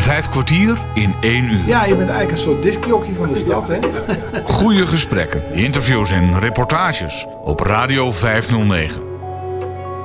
[0.00, 1.66] Vijf kwartier in één uur.
[1.66, 3.78] Ja, je bent eigenlijk een soort discjockey van de stad, hè?
[4.44, 9.02] Goede gesprekken, interviews en reportages op Radio 509.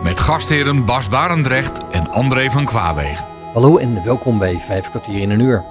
[0.04, 3.26] Met gastheren Bas Barendrecht en André van Kwaabegen.
[3.54, 5.64] Hallo en welkom bij Vijf kwartier in een uur.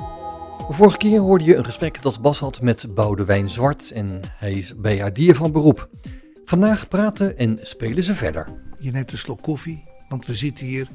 [0.69, 4.53] De vorige keer hoorde je een gesprek dat Bas had met Boudewijn Zwart en hij
[4.53, 5.89] is BHD'er van beroep.
[6.45, 8.49] Vandaag praten en spelen ze verder.
[8.79, 10.89] Je neemt een slok koffie, want we zitten hier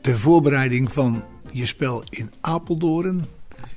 [0.00, 1.24] ter voorbereiding van
[1.56, 3.24] je spel in Apeldoorn.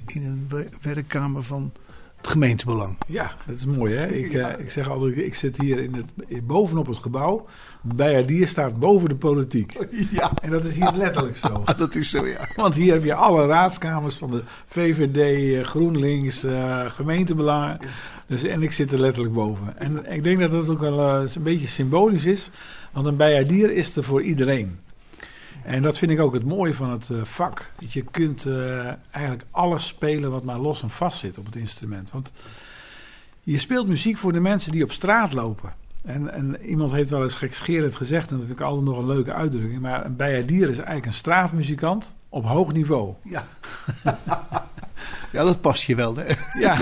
[0.06, 1.72] In een we- werkkamer van
[2.18, 2.98] het gemeentebelang.
[3.08, 4.08] Ja, dat is mooi, hè?
[4.08, 7.46] Ik, eh, ik zeg altijd, ik zit hier in het, bovenop het gebouw.
[7.82, 9.78] Bij dier staat boven de politiek.
[10.12, 11.64] Ja, En dat is hier letterlijk zo.
[11.78, 12.48] dat is zo, ja.
[12.56, 15.18] Want hier heb je alle raadskamers van de VVD,
[15.58, 17.78] eh, GroenLinks, eh gemeentebelangen.
[18.28, 19.78] Dus, en ik zit er letterlijk boven.
[19.78, 22.50] En ik denk dat dat ook wel een beetje symbolisch is.
[22.94, 24.80] Want een bijaardier is er voor iedereen.
[25.70, 27.72] En dat vind ik ook het mooie van het eh, vak.
[27.80, 31.56] Dat Je kunt eh, eigenlijk alles spelen wat maar los en vast zit op het
[31.56, 32.12] instrument.
[32.12, 32.32] Want
[33.42, 35.74] je speelt muziek voor de mensen die op straat lopen.
[36.04, 39.08] En, en iemand heeft wel eens gekscherend gezegd, en dat vind ik altijd nog een
[39.08, 39.82] leuke uitdrukking.
[39.82, 43.14] Maar een bijaardier is eigenlijk een straatmuzikant op hoog niveau.
[43.24, 43.48] Ja,
[45.32, 46.34] ja dat past je wel, hè?
[46.60, 46.80] Ja,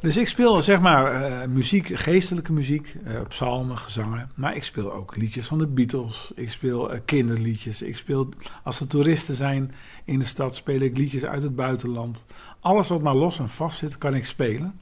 [0.00, 4.30] dus ik speel zeg maar eh, muziek, geestelijke muziek, eh, psalmen, gezangen.
[4.34, 6.32] Maar ik speel ook liedjes van de Beatles.
[6.34, 7.82] Ik speel eh, kinderliedjes.
[7.82, 8.28] Ik speel,
[8.62, 9.72] als er toeristen zijn
[10.04, 12.24] in de stad, speel ik liedjes uit het buitenland.
[12.60, 14.80] Alles wat maar los en vast zit, kan ik spelen.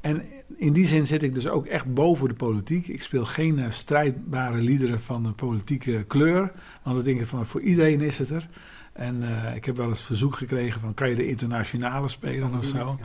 [0.00, 0.22] En
[0.56, 2.88] in die zin zit ik dus ook echt boven de politiek.
[2.88, 6.52] Ik speel geen strijdbare liederen van de politieke kleur.
[6.82, 8.48] Want ik denk van voor iedereen is het er.
[8.98, 12.64] En eh, ik heb wel eens verzoek gekregen van kan je de internationale spelen of
[12.64, 12.98] zo.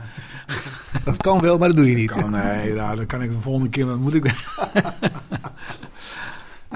[1.04, 2.10] Dat kan wel, maar dat doe je niet.
[2.10, 4.24] Kan, nee, nou, dan kan ik de volgende keer, wat moet ik...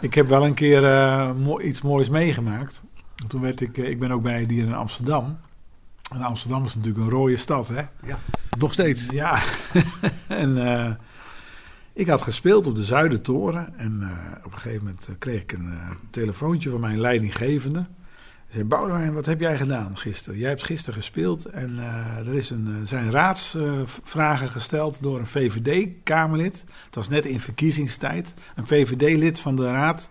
[0.01, 2.83] ik heb wel een keer eh, mo- iets moois meegemaakt.
[3.29, 5.39] Toen werd ik, eh, ik ben ook bij die in Amsterdam.
[6.13, 7.83] En Amsterdam is natuurlijk een rode stad, hè?
[8.03, 8.19] Ja,
[8.59, 9.07] nog steeds.
[9.11, 9.43] Ja.
[10.29, 10.91] en eh,
[11.93, 13.78] ik had gespeeld op de Zuidertoren.
[13.78, 17.87] En eh, op een gegeven moment kreeg ik een eh, telefoontje van mijn leidinggevende.
[18.48, 20.38] Zei, Boudewijn, wat heb jij gedaan gisteren?
[20.38, 25.26] Jij hebt gisteren gespeeld en eh, er is een, eh, zijn raadsvragen gesteld door een
[25.26, 26.64] VVD-Kamerlid.
[26.84, 28.34] Het was net in verkiezingstijd.
[28.54, 30.10] Een VVD-lid van de raad.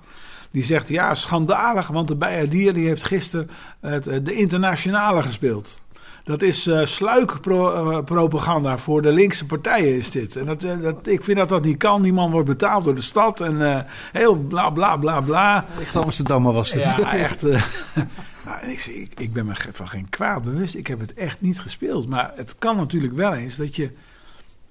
[0.51, 3.49] Die zegt, ja, schandalig, want de Bijaardier die heeft gisteren
[3.79, 5.81] het, eh, de internationale gespeeld.
[6.27, 10.35] Dat is eh sluikpropaganda voor de linkse partijen is dit.
[10.35, 12.01] En dat, eh, dat, ik vind dat dat niet kan.
[12.01, 15.65] Die man wordt betaald door de stad en eh, heel bla bla bla bla.
[15.81, 16.81] Echt Amsterdammer was het.
[16.81, 17.43] Ja, echt.
[17.43, 17.63] eh,
[18.45, 20.75] nou, ik, ik, ik ben me van geen kwaad bewust.
[20.75, 22.07] Ik heb het echt niet gespeeld.
[22.07, 23.91] Maar het kan natuurlijk wel eens dat je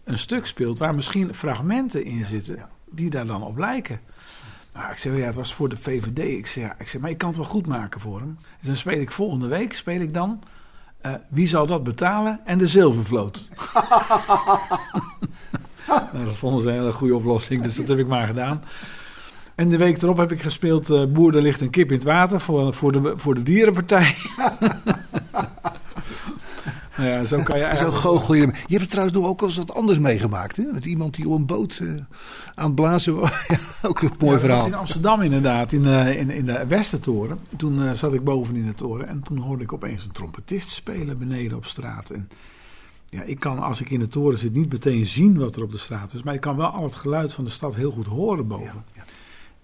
[0.05, 4.01] een stuk speelt waar misschien fragmenten in zitten die daar dan op lijken.
[4.75, 6.19] Nou, ik zeg, ja, het was voor de VVD.
[6.19, 8.37] Ik zeg, ja, ik zeg, maar ik kan het wel goed maken voor hem.
[8.59, 10.41] Dus dan speel ik volgende week, speel ik dan...
[11.07, 12.41] eh, wie zal dat betalen?
[12.45, 13.49] En de zilvervloot.
[16.13, 18.63] nou, dat vonden ze een hele goede oplossing, dus dat heb ik maar gedaan.
[19.55, 22.05] En de week erop heb ik gespeeld eh, Boer, er ligt een kip in het
[22.05, 24.15] water voor, voor, de, voor de dierenpartij.
[26.97, 28.41] nou ja, zo kan je Zo goochel je.
[28.41, 30.63] Je hebt er trouwens nog ook wel eens wat anders meegemaakt, hè?
[30.73, 31.89] Met iemand die op een boot eh,
[32.55, 33.49] aan het blazen was.
[33.83, 34.67] Ook een mooi Ja, verhaal.
[34.67, 37.39] in Amsterdam inderdaad, in, eh, in, in de Westertoren.
[37.57, 40.69] Toen eh, zat ik boven in de toren en toen hoorde ik opeens een trompetist
[40.69, 42.11] spelen beneden op straat.
[42.11, 42.29] En
[43.09, 45.73] ja, ik kan als ik in de toren zit niet meteen zien wat er op
[45.73, 48.07] de straat is, maar ik kan wel al het geluid van de stad heel goed
[48.07, 48.65] horen boven.
[48.65, 49.03] Ja, ja.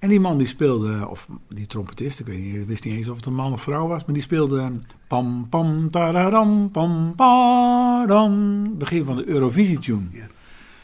[0.03, 3.09] En die man die speelde, of die trompetist, ik weet niet, ik wist niet eens
[3.09, 4.73] of het een man of vrouw was, maar die speelde
[5.07, 10.01] pam pam tararam pam padam, begin van de Eurovisie tune.
[10.11, 10.25] Ja.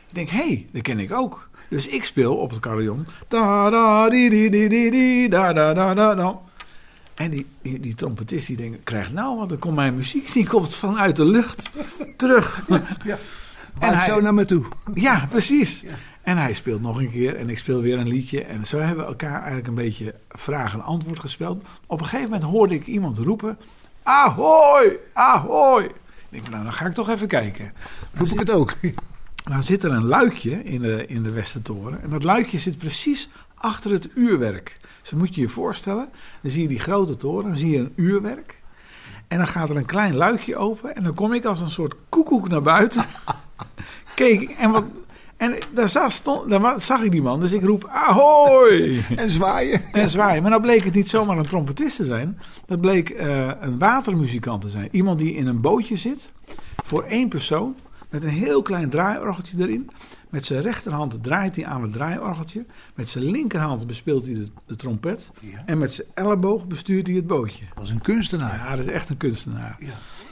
[0.08, 1.48] Ik denk, hé, hey, dat ken ik ook.
[1.68, 3.06] Dus ik speel op het carillon.
[3.28, 6.38] Da da di di di di di da da da da da.
[7.14, 10.46] En die, die, die trompetist die denkt, krijg nou, want dan komt mijn muziek, die
[10.48, 11.70] komt vanuit de lucht
[12.16, 12.64] terug.
[12.68, 14.64] Waait hij- zo naar me toe.
[14.94, 15.84] Ja, precies.
[16.28, 18.44] En hij speelt nog een keer en ik speel weer een liedje.
[18.44, 21.65] En zo hebben we elkaar eigenlijk een beetje vraag en antwoord gespeeld.
[21.87, 23.59] Op een gegeven moment hoorde ik iemand roepen:
[24.03, 25.84] Ahoy, ahoy.
[25.84, 25.92] Ik
[26.28, 27.72] denk, nou, dan ga ik toch even kijken.
[28.15, 28.75] Roep ik het ook.
[29.48, 32.03] Nou zit er een luikje in de, in de Westertoren.
[32.03, 34.77] En dat luikje zit precies achter het uurwerk.
[35.01, 36.09] Dus dan moet je je voorstellen.
[36.42, 38.59] Dan zie je die grote toren, dan zie je een uurwerk.
[39.28, 40.97] En dan gaat er een klein luikje open.
[40.97, 43.04] En dan kom ik als een soort koekoek naar buiten.
[44.16, 44.84] Ik en wat...
[45.38, 49.02] En daar zag, stond, daar wa- zag ik die man, dus ik roep ahoy!
[49.16, 49.80] En zwaaien.
[49.92, 50.42] En zwaaien.
[50.42, 52.38] Maar nou bleek het niet zomaar een trompetist te zijn.
[52.66, 54.88] Dat bleek eh, een watermuzikant te zijn.
[54.92, 56.32] Iemand die in een bootje zit,
[56.84, 57.74] voor één persoon,
[58.10, 59.90] met een heel klein draaiorgeltje erin.
[60.30, 62.64] Met zijn rechterhand draait hij aan het draaiorgeltje.
[62.94, 65.30] Met zijn linkerhand bespeelt hij de, de trompet.
[65.40, 65.62] Ja.
[65.66, 67.64] En met zijn elleboog bestuurt hij het bootje.
[67.74, 68.54] Dat is een kunstenaar.
[68.64, 69.76] Ja, dat is echt een kunstenaar.
[69.78, 69.86] Ja.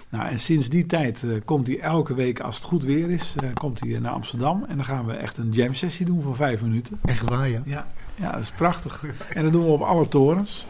[0.08, 3.34] Nou, en sinds die tijd eh, komt hij elke week, als het goed weer is,
[3.42, 4.64] eh, komt hij naar Amsterdam.
[4.68, 6.98] En dan gaan we echt een jam sessie doen van vijf minuten.
[7.04, 7.62] Echt waar, ja?
[7.64, 9.04] Ja, ja dat is prachtig.
[9.28, 10.66] En dat doen we op alle torens.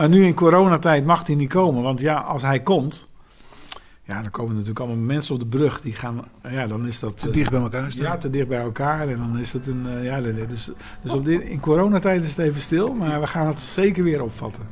[0.00, 1.82] Maar nu in coronatijd mag hij niet komen.
[1.82, 3.08] Want ja, als hij komt,
[4.02, 5.80] ja, dan komen natuurlijk allemaal mensen op de brug.
[5.80, 7.16] Die gaan, ja, dan is dat...
[7.18, 8.04] Te dicht bij elkaar staan.
[8.04, 9.08] Ja, te dicht bij elkaar.
[9.08, 9.86] En dan is het een.
[9.86, 10.70] eh, ja, dus
[11.02, 12.94] dus op dit, in coronatijd is het even stil.
[12.94, 14.62] Maar we gaan het zeker weer opvatten.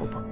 [0.00, 0.25] oppakken.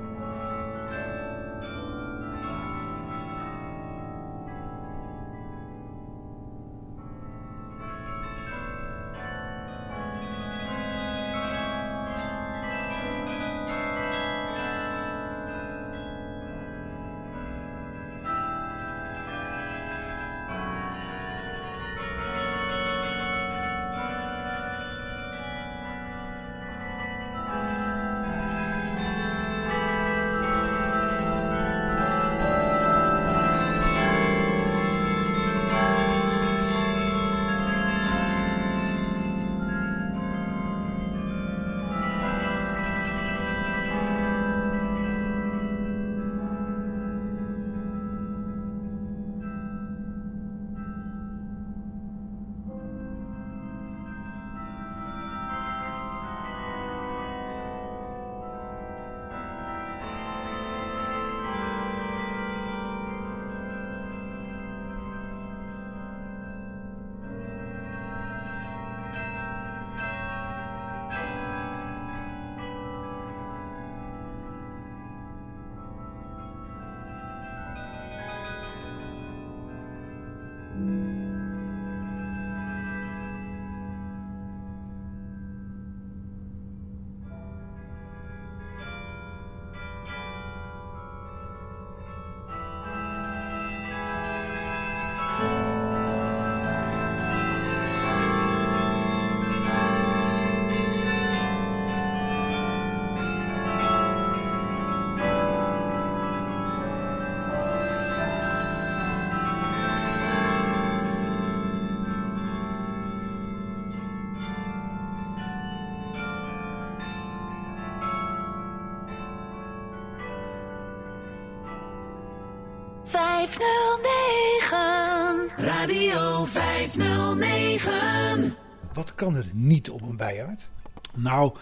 [127.79, 128.55] 509.
[128.93, 130.69] Wat kan er niet op een bijaard?
[131.15, 131.55] Nou,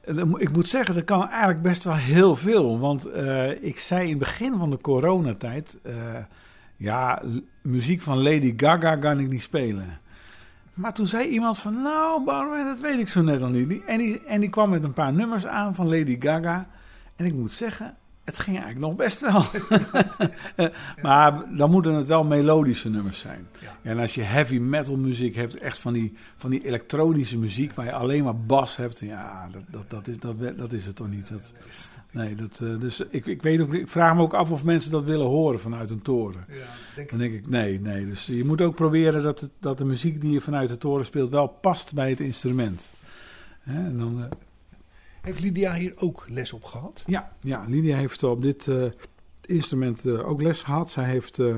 [0.00, 2.78] eh, ik moet zeggen, er kan eigenlijk best wel heel veel.
[2.78, 5.78] Want eh, ik zei in het begin van de coronatijd...
[5.82, 5.94] eh,
[6.76, 7.22] ja,
[7.62, 9.98] muziek van Lady Gaga kan ik niet spelen.
[10.74, 11.82] Maar toen zei iemand van...
[11.82, 12.24] Nou,
[12.64, 13.84] dat weet ik zo net al niet.
[13.84, 16.68] En die, en die kwam met een paar nummers aan van Lady Gaga.
[17.16, 17.96] En ik moet zeggen,
[18.28, 19.44] het ging eigenlijk nog best wel.
[20.56, 20.66] Eh,
[21.02, 23.46] maar dan moeten het wel melodische nummers zijn.
[23.60, 23.76] Ja.
[23.82, 27.84] En als je heavy metal muziek hebt, echt van die, van die elektronische muziek waar
[27.84, 31.10] je alleen maar bas hebt, ja, dat, dat, dat, is, dat, dat is het toch
[31.10, 31.28] niet.
[31.28, 31.52] Dat,
[32.10, 34.90] nee, dat, eh, dus ik, ik, weet ook, ik vraag me ook af of mensen
[34.90, 36.44] dat willen horen vanuit een toren.
[36.48, 36.54] Ja,
[36.94, 38.06] denk Dan denk ik, nee, nee.
[38.06, 41.04] Dus je moet ook proberen dat, het, dat de muziek die je vanuit de toren
[41.04, 42.92] speelt wel past bij het instrument.
[43.64, 44.30] En dan, eh,
[45.28, 47.02] Heeft Lydia hier ook les op gehad?
[47.06, 48.84] ja, ja, Lydia heeft op dit eh,
[49.44, 50.90] instrument eh, ook les gehad.
[50.90, 51.56] Zij heeft eh,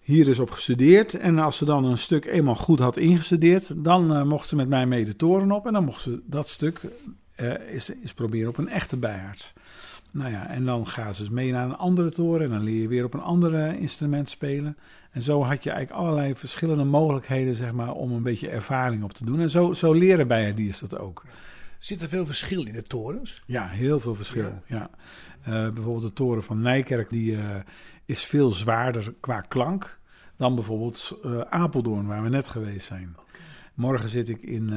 [0.00, 1.14] hier dus op gestudeerd.
[1.14, 4.86] En als ze dan een stuk eenmaal goed had ingestudeerd, dan mocht ze met mij
[4.86, 5.66] mee de toren op.
[5.66, 6.80] En dan mocht ze dat stuk
[7.36, 9.52] eens, proberen op een echte bijaard.
[10.10, 12.80] Nou ja, en dan gaan ze dus mee naar een andere toren en dan leer
[12.80, 14.76] je weer op een ander instrument spelen.
[15.10, 19.12] En zo had je eigenlijk allerlei verschillende mogelijkheden, zeg maar, om een beetje ervaring op
[19.12, 19.40] te doen.
[19.40, 21.22] En zo, zo leren bijaardiers dat ook.
[21.78, 23.42] Zit er veel verschil in de torens?
[23.46, 24.62] Ja, heel veel verschil.
[24.66, 24.90] Ja.
[25.42, 27.56] Eh, bijvoorbeeld de toren van Nijkerk, die uh,
[28.04, 29.98] is veel zwaarder qua klank
[30.36, 33.16] dan bijvoorbeeld uh, Apeldoorn, waar we net geweest zijn.
[33.74, 34.70] Morgen zit ik in,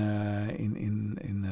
[0.57, 1.45] in, in, in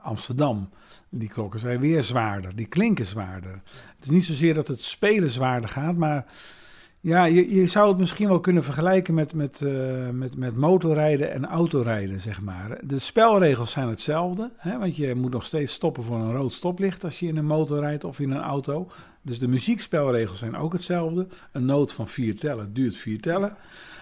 [0.00, 0.70] Amsterdam.
[1.08, 3.60] Die klokken zijn weer zwaarder, die klinken zwaarder.
[3.96, 6.26] Het is niet zozeer dat het spelen zwaarder gaat, maar
[7.04, 11.32] ja, je, je zou het misschien wel kunnen vergelijken met, met, uh, met, met motorrijden
[11.32, 12.78] en autorijden, zeg maar.
[12.82, 17.04] De spelregels zijn hetzelfde, hè, want je moet nog steeds stoppen voor een rood stoplicht
[17.04, 18.90] als je in een motor rijdt of in een auto.
[19.22, 21.26] Dus de muziekspelregels zijn ook hetzelfde.
[21.52, 23.56] Een noot van vier tellen duurt vier tellen.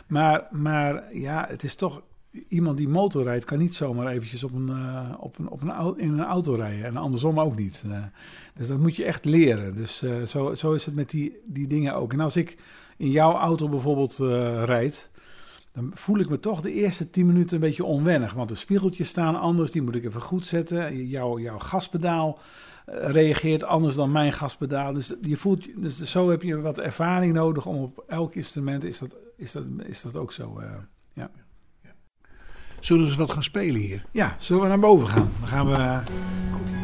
[0.06, 2.02] Maar, maar ja, het is toch
[2.48, 5.98] iemand die motor rijdt, kan niet zomaar eventjes op een, uh, op een, op een,
[5.98, 6.84] in een auto rijden.
[6.84, 7.82] En andersom ook niet.
[7.86, 7.96] Uh,
[8.54, 9.76] dus dat moet je echt leren.
[9.76, 12.12] Dus zo, zo is het met die, die dingen ook.
[12.12, 12.56] En als ik
[12.96, 15.10] in jouw auto bijvoorbeeld uh, rijdt,
[15.72, 18.32] dan voel ik me toch de eerste 10 minuten een beetje onwennig.
[18.32, 21.06] Want de spiegeltjes staan anders, die moet ik even goed zetten.
[21.06, 22.38] Jouw, jouw gaspedaal
[22.88, 24.92] uh, reageert anders dan mijn gaspedaal.
[24.92, 28.98] Dus, je voelt, dus zo heb je wat ervaring nodig om op elk instrument, is
[28.98, 30.60] dat, is dat, is dat ook zo.
[30.60, 30.66] Uh,
[31.12, 31.30] ja.
[32.80, 34.04] Zullen we eens wat gaan spelen hier?
[34.10, 35.30] Ja, zullen we naar boven gaan?
[35.40, 36.81] Dan gaan we...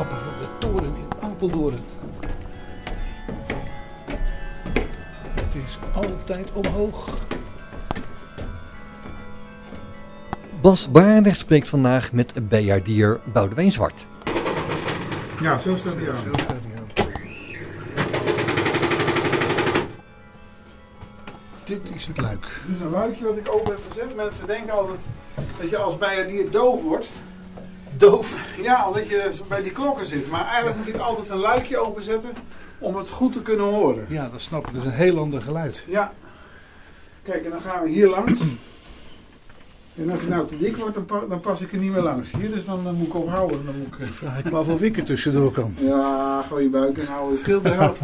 [0.00, 1.80] trappen van de toren in Apeldoorn.
[5.34, 7.08] Het is altijd omhoog.
[10.60, 14.06] Bas Barendrecht spreekt vandaag met bijaardier Boudewijn Zwart.
[15.40, 16.18] Ja, zo staat hij Zo aan.
[16.18, 17.08] staat hij aan.
[21.64, 22.62] Dit is het luik.
[22.66, 24.16] Dit is een luikje wat ik open heb gezet.
[24.16, 25.00] Mensen denken altijd
[25.60, 27.08] dat je als bijaardier doof wordt.
[28.62, 30.30] Ja, omdat je bij die klokken zit.
[30.30, 32.30] Maar eigenlijk moet ik altijd een luikje openzetten
[32.78, 34.04] om het goed te kunnen horen.
[34.08, 34.74] Ja, dat snap ik.
[34.74, 35.84] Dat is een heel ander geluid.
[35.88, 36.12] Ja.
[37.22, 38.32] Kijk, en dan gaan we hier langs.
[39.96, 42.02] En als hij nou te dik wordt, dan, pa- dan pas ik er niet meer
[42.02, 42.30] langs.
[42.32, 43.64] Hier, dus dan, dan moet ik ophouden.
[43.66, 45.74] Dan moet ik, eh, Vraag ik me af of ik er tussendoor kan.
[45.78, 47.30] ja, gooi je buik en houden.
[47.30, 48.00] Het scheelt de helft.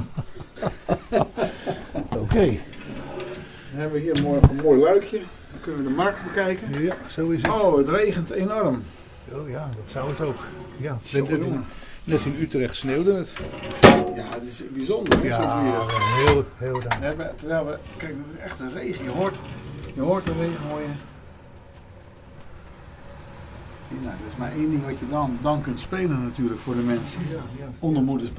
[2.18, 2.46] Oké.
[2.46, 5.18] Dan hebben we hier mooi, een mooi luikje.
[5.18, 6.82] Dan kunnen we de markt bekijken.
[6.82, 7.50] Ja, zo is het.
[7.50, 8.82] Oh, het regent enorm.
[9.32, 10.38] Oh ja, dat zou het ook.
[10.76, 11.64] Ja, net, net, in, jongen.
[12.04, 13.36] net in Utrecht sneeuwde het.
[14.14, 15.18] Ja, het is bijzonder.
[15.18, 19.04] hè, Ja, heel, heel We hebben, terwijl we, kijk, het is echt een regen.
[19.04, 19.40] Je hoort,
[19.94, 20.86] je hoort de regen, hoor je.
[23.88, 26.82] Nou, dat is maar één ding wat je dan, dan kunt spelen natuurlijk voor de
[26.82, 27.20] mensen.
[27.28, 27.68] Ja, ja.
[27.78, 28.30] Onder moeders.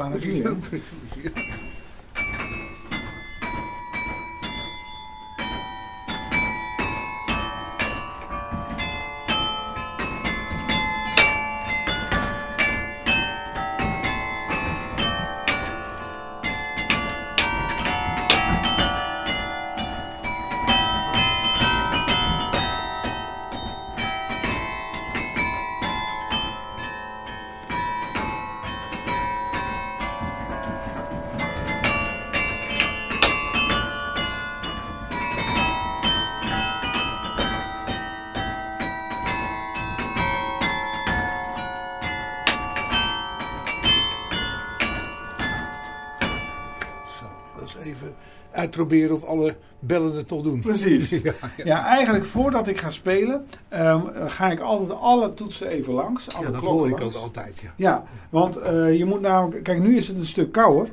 [48.91, 50.59] Uitproberen of alle bellen het nog doen.
[50.61, 51.09] Precies.
[51.23, 56.33] Ja, Ja, eigenlijk voordat ik ga spelen, ehm, ga ik altijd alle toetsen even langs.
[56.35, 57.59] Alle ja, dat hoor ik ook altijd.
[57.59, 57.73] Ja.
[57.75, 59.63] Ja, want eh, je moet namelijk...
[59.63, 60.89] Kijk, nu is het een stuk kouder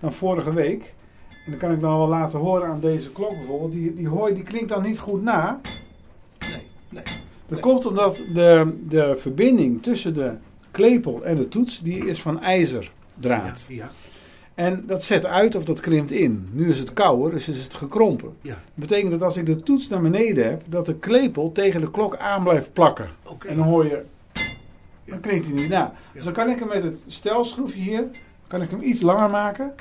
[0.00, 0.94] dan vorige week.
[1.44, 3.72] En dan kan ik dan wel laten horen aan deze klok bijvoorbeeld.
[3.72, 5.60] Die, die, hoor, je- die klinkt dan niet goed na.
[6.40, 7.02] Nee, nee.
[7.48, 10.32] Dat komt omdat de, de verbinding tussen de
[10.70, 13.64] klepel en de toets, die is van ijzerdraad.
[13.68, 13.90] Ja, ja,
[14.58, 16.48] En dat zet uit of dat krimpt in.
[16.52, 18.36] Nu is het kouder, dus is het gekrompen.
[18.42, 18.54] ja.
[18.54, 21.90] Dat betekent dat als ik de toets naar beneden heb, dat de klepel tegen de
[21.90, 23.08] klok aan blijft plakken.
[23.46, 24.02] En dan hoor je,
[25.04, 25.92] dan klinkt hij niet na.
[26.12, 26.24] Dus Ja.
[26.24, 28.04] dan kan ik hem met het stelschroefje hier,
[28.46, 29.74] kan ik hem iets langer maken.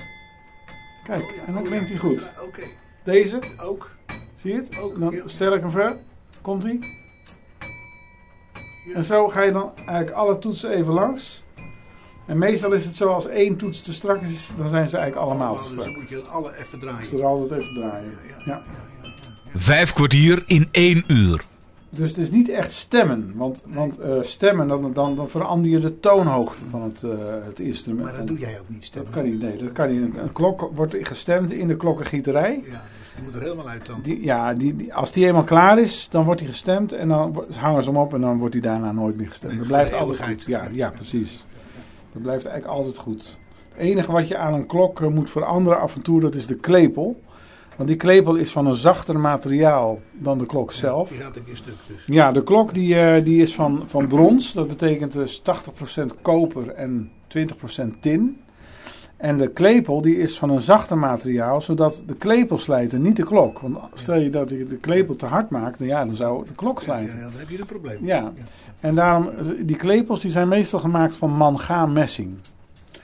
[1.04, 2.22] Kijk, Oh, ja, en dan oh, klinkt hij goed.
[2.36, 2.62] Ja, Oké,
[3.04, 3.90] Deze, ook.
[4.36, 4.78] zie je het?
[4.82, 5.98] Ook, Dan stel ik hem ver,
[6.42, 6.80] komt hij.
[8.94, 11.44] En zo ga je dan eigenlijk alle toetsen even langs.
[12.28, 15.30] En meestal is het zo als één toets te strak is, dan zijn ze eigenlijk
[15.30, 15.86] allemaal Oh, te dus strak.
[15.86, 17.18] dan moet je alle even Dus draaien.
[17.20, 18.12] er altijd even draaien.
[18.46, 18.62] Ja.
[19.56, 21.44] Vijf kwartier in één uur.
[21.90, 23.32] Dus het is niet echt stemmen.
[23.36, 27.10] Want, want eh, stemmen, dan, dan, dan verander je de toonhoogte van het, eh,
[27.46, 28.04] het instrument.
[28.08, 29.04] Maar dat doe jij ook niet, Stem.
[29.04, 30.02] Dat kan niet, nee, dat kan niet.
[30.02, 32.64] Een, een klok wordt gestemd in de klokkengieterij.
[32.66, 34.00] Ja, dus die moet er helemaal uit dan.
[34.04, 37.44] Die, ja, die, die- als die eenmaal klaar is, dan wordt hij gestemd en dan
[37.56, 39.52] hangen ze hem op en dan wordt hij daarna nooit meer gestemd.
[39.52, 40.44] Nee, Dat blijft altijd goed.
[40.48, 41.46] Ja, ja, precies.
[42.18, 43.38] Dat blijft eigenlijk altijd goed.
[43.70, 46.46] Het enige wat je aan een klok eh, moet veranderen af en toe, dat is
[46.46, 47.22] de klepel.
[47.76, 51.10] Want die klepel is van een zachter materiaal dan de klok zelf.
[51.10, 52.04] Die ik in stuk dus.
[52.06, 54.54] Ja, de klok die, eh, die is van, van brons.
[54.54, 58.42] Dat betekent dus 80% koper en 20% tin.
[59.18, 63.16] En de klepel die is van een zachter materiaal, zodat de klepel slijt en niet
[63.16, 63.60] de klok.
[63.60, 66.56] Want stel je dat je de klepel te hard maakt, dan, ja, dan zou de
[66.56, 67.18] klok slijten.
[67.18, 68.06] ja, dan heb je een probleem.
[68.06, 68.32] Ja.
[68.80, 72.38] En daarom, die klepels die zijn meestal gemaakt van mangaan-messing.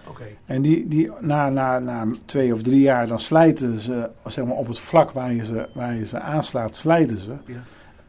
[0.07, 0.23] Oké.
[0.45, 4.55] En die, die na, na, na twee of drie jaar, dan slijten ze zeg maar,
[4.55, 7.33] op het vlak waar je ze, waar je ze aanslaat, slijten ze.
[7.45, 7.61] Ja.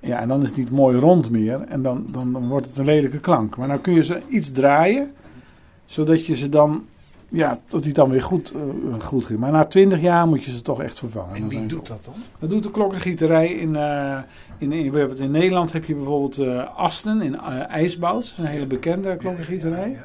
[0.05, 2.79] Ja, en dan is het niet mooi rond meer en dan, dan, dan wordt het
[2.79, 3.57] een lelijke klank.
[3.57, 5.12] Maar dan kun je ze iets draaien,
[5.85, 6.85] zodat je ze dan,
[7.34, 9.38] ja, tot die dan weer goed, eh, goed ging.
[9.38, 11.34] Maar na twintig jaar moet je ze toch echt vervangen.
[11.34, 12.14] En wie doet dat dan?
[12.38, 14.18] Dat doet de klokkengieterij in, eh,
[14.58, 18.22] in, in, we hebben het in Nederland heb je bijvoorbeeld eh, Asten in IJsbout.
[18.22, 19.98] Dat is een hele bekende klokkengieterij.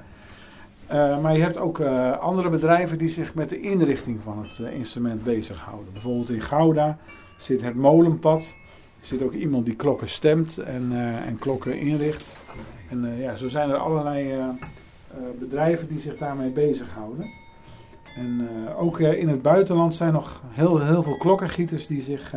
[1.21, 1.79] Maar je hebt ook
[2.19, 5.93] andere bedrijven die zich met de inrichting van het instrument bezighouden.
[5.93, 6.97] Bijvoorbeeld in Gouda
[7.37, 8.39] zit het molenpad.
[8.99, 10.91] Er zit ook iemand die klokken stemt en,
[11.25, 12.33] en klokken inricht.
[12.89, 14.33] En ja, zo zijn er allerlei
[15.13, 17.31] eh, bedrijven die zich daarmee bezighouden.
[18.15, 22.33] En eh, ook eh, in het buitenland zijn nog heel, heel veel klokkengieters die zich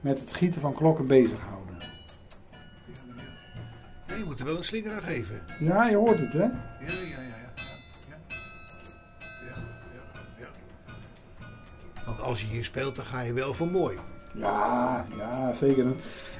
[0.00, 1.58] met het gieten van klokken bezighouden.
[4.06, 5.42] Ja, je moet er wel een slinger aan geven.
[5.60, 6.38] Ja, je hoort het, hè?
[6.38, 7.20] Ja, ja,
[10.38, 10.48] ja.
[12.06, 13.96] Want als je hier speelt, dan ga je wel voor mooi.
[14.34, 15.86] Ja, ja, zeker.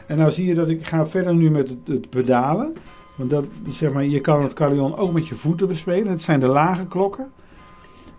[0.07, 2.77] En nou zie je dat ik ga verder nu met het, het pedalen.
[3.21, 6.11] Want dat, zeg maar, je kan het carillon ook met je voeten bespelen.
[6.11, 7.33] Het zijn de lage klokken.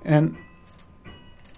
[0.02, 0.36] En,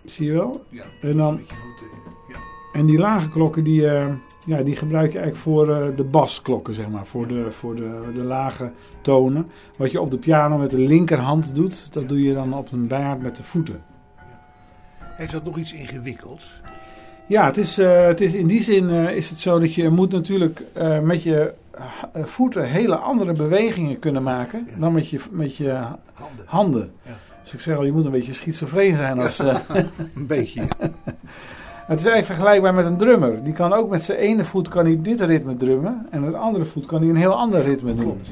[0.05, 0.65] zie je wel?
[0.69, 1.85] Ja, En dan met je voeten.
[2.29, 2.35] Ja.
[2.73, 4.13] En die lage klokken die, eh,
[4.45, 7.05] ja, die gebruik je eigenlijk voor eh, de basklokken, zeg maar.
[7.05, 9.51] Voor, de, voor de, de lage tonen.
[9.77, 12.87] Wat je op de piano met de linkerhand doet, dat doe je dan op een
[12.87, 13.83] bijhard met de voeten.
[14.99, 16.61] Heeft dat nog iets ingewikkelds?
[17.33, 19.89] Ja, het is, eh, het is in die zin eh, is het zo dat je
[19.89, 21.53] moet natuurlijk eh, met je
[22.23, 24.79] voeten hele andere bewegingen kunnen maken Ja.
[24.79, 25.69] dan met je, met je
[26.13, 26.45] Handen.
[26.45, 26.91] handen.
[27.05, 27.11] Ja.
[27.43, 29.39] Dus ik zeg al, je moet een beetje schizofreen zijn als...
[30.15, 30.61] Een beetje.
[30.61, 33.43] Het is eigenlijk vergelijkbaar met een drummer.
[33.43, 36.07] Die kan ook met zijn ene voet kan hij dit ritme drummen.
[36.09, 38.03] En met de andere voet kan hij een heel ander ritme doen.
[38.05, 38.31] Klopt.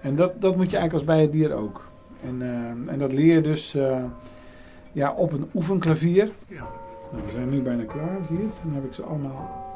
[0.00, 1.88] En dat, dat moet je eigenlijk als bij het dier ook.
[2.24, 2.42] En,
[2.86, 3.76] en dat leer je dus
[4.92, 6.30] ja, op een oefenklavier.
[6.46, 6.66] ja.
[7.12, 8.60] Nou, we zijn nu bijna klaar, zie je het?
[8.64, 9.66] Dan heb ik ze allemaal...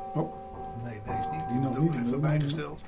[0.85, 1.49] Nee, deze niet.
[1.49, 2.81] Die Die nog niet, even bijgesteld.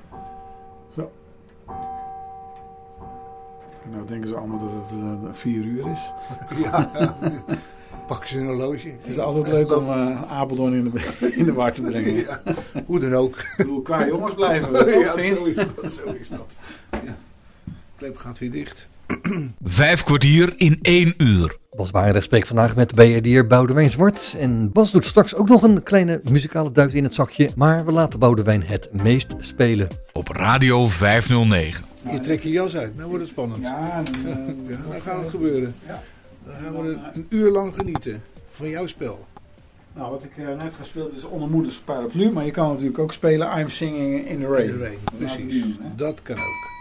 [3.85, 6.11] En nou denken ze allemaal dat het eh, vier uur is.
[6.63, 6.91] Ja.
[8.07, 8.87] Pak ze een horloge.
[8.87, 10.99] Het is altijd leuk om eh, Apeldoorn in de,
[11.39, 12.15] in de war te brengen.
[12.15, 12.41] Ja,
[12.85, 13.37] hoe dan ook.
[13.57, 15.03] bedoel, qua jongens blijven we, toch?
[15.03, 15.37] Ja, vriend?
[15.37, 15.91] zo is dat.
[15.91, 16.55] Zo is dat.
[16.91, 17.15] Ja.
[17.97, 18.87] Klep gaat weer dicht.
[19.63, 21.57] Vijf kwartier in één uur.
[21.77, 24.35] Bas Barendrecht spreekt vandaag met BRD'er Boudewijn Zwart.
[24.39, 27.49] En Bas doet straks ook nog een kleine muzikale duit in het zakje.
[27.55, 29.87] Maar we laten Boudewijn het meest spelen.
[30.13, 31.85] Op Radio 509.
[32.11, 32.95] Je trekt je jas uit.
[32.95, 33.61] Nou wordt het spannend.
[33.61, 35.75] Ja, dan, eh, Ja, dan gaat het gebeuren.
[35.87, 36.03] Ja.
[36.45, 39.25] Dan gaan we een, een uur lang genieten van jouw spel.
[39.93, 42.31] Nou, wat ik eh, net gespeeld is onder moeders paraplu.
[42.31, 44.69] Maar je kan natuurlijk ook spelen I'm Singing in the Rain.
[44.69, 45.63] In de rain, we precies.
[45.95, 46.73] Dat kan ook.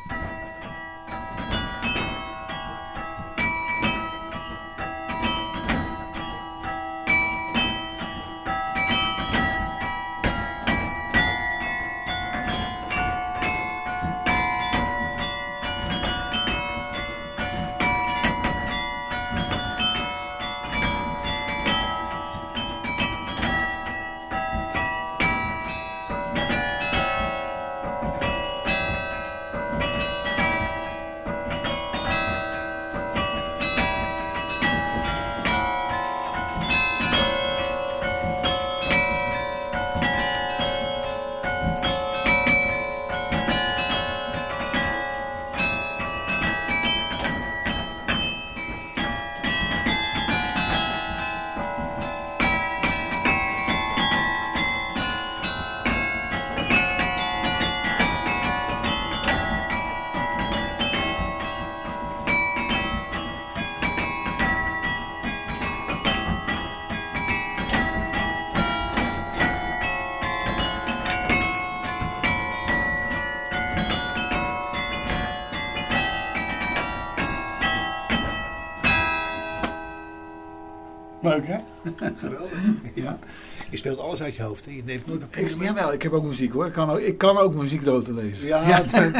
[83.75, 84.65] Je speelt alles uit je hoofd.
[84.65, 84.71] Hè?
[84.73, 85.67] Je neemt nooit papier Ik, mee.
[85.69, 86.67] jawel, ik heb ook muziek hoor.
[86.67, 88.47] Ik kan ook, ik kan ook muzieknoten lezen.
[88.47, 89.13] Ja, Dat,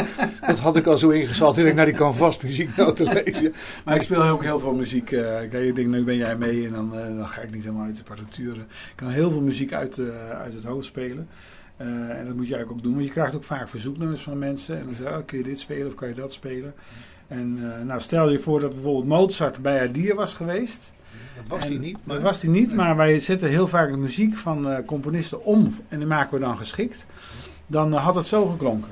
[0.47, 1.49] dat had ik al zo ingezet.
[1.49, 3.55] Ik denk, nou die kan vast muzieknoten lezen.
[3.85, 5.13] Maar ik speel ook heel veel muziek.
[5.13, 7.85] eh, ik denk, nu ben jij mee en dan, eh, dan ga ik niet helemaal
[7.87, 8.63] uit de partituren.
[8.63, 10.07] Ik kan heel veel muziek uit, eh,
[10.43, 11.29] uit het hoofd spelen.
[11.77, 12.95] En dat moet je eigenlijk ook doen.
[12.95, 14.79] Want je krijgt ook vaak verzoeknummers van mensen.
[14.79, 16.75] En dan zeggen oh, kun je dit spelen of kan je dat spelen?
[17.29, 20.93] En nou, stel je voor dat bijvoorbeeld Mozart bij haar dier was geweest.
[21.37, 21.99] Dat was En die niet.
[22.05, 25.45] Maar Dat was hij niet, maar wij zetten heel vaak de muziek van eh, componisten
[25.45, 25.75] om.
[25.89, 27.07] En die maken we dan geschikt.
[27.67, 28.91] Dan eh, had het zo geklonken.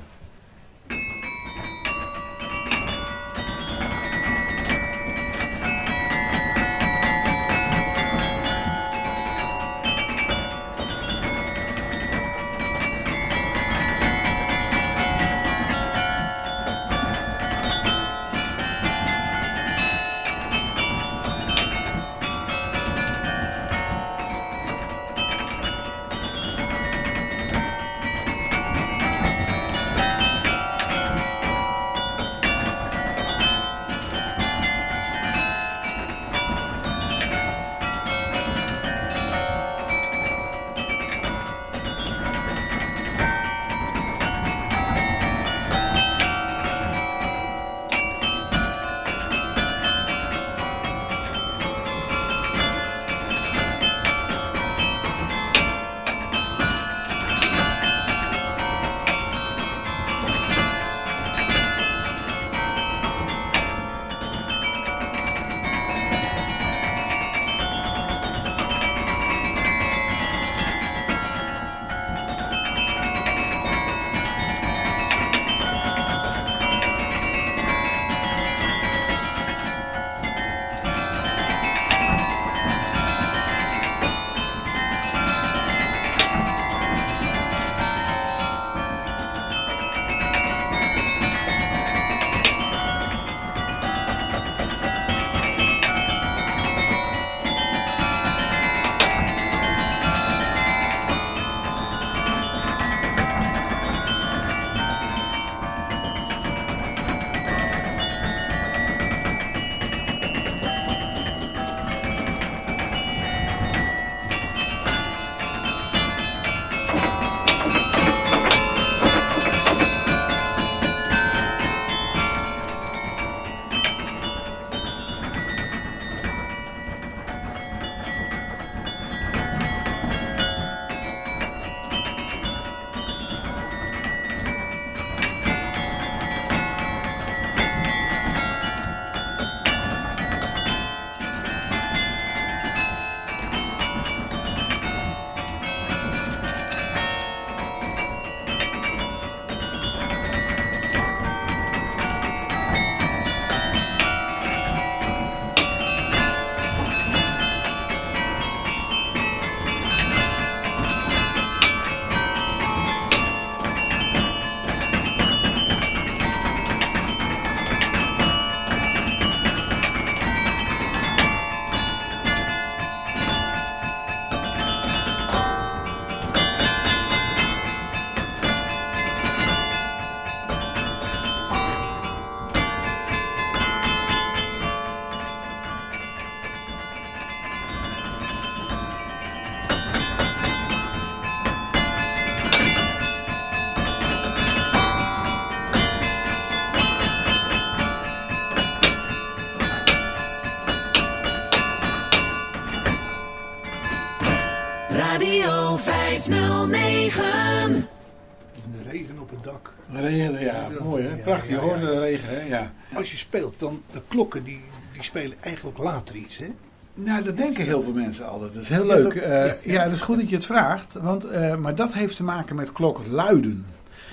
[211.23, 211.79] Prachtig, ja, hoor, ja.
[211.79, 212.47] de regen hè.
[212.47, 212.71] Ja.
[212.93, 214.61] Als je speelt, dan de klokken die,
[214.93, 216.47] die spelen eigenlijk later iets, hè?
[216.93, 218.53] Nou, dat denken heel veel mensen altijd.
[218.53, 219.13] Dat is heel leuk.
[219.15, 220.93] Eh, ja, dat is goed dat je het vraagt.
[220.93, 223.65] Want, eh, maar dat heeft te maken met klokkenluiden.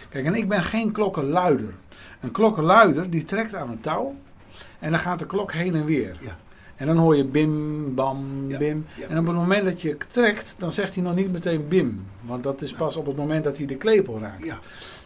[0.08, 1.74] Kijk, en ik ben geen klokkenluider.
[2.20, 4.14] Een klokkenluider die trekt aan een touw.
[4.78, 6.16] En dan gaat de klok heen en weer.
[6.20, 6.36] Ja.
[6.76, 8.86] En dan hoor je bim, bam, Ja, bim.
[8.94, 9.08] ja.
[9.08, 12.06] En op het moment dat je trekt, dan zegt hij nog niet meteen bim.
[12.20, 14.44] Want dat is pas op het moment dat hij de klepel raakt.
[14.44, 14.58] Ja,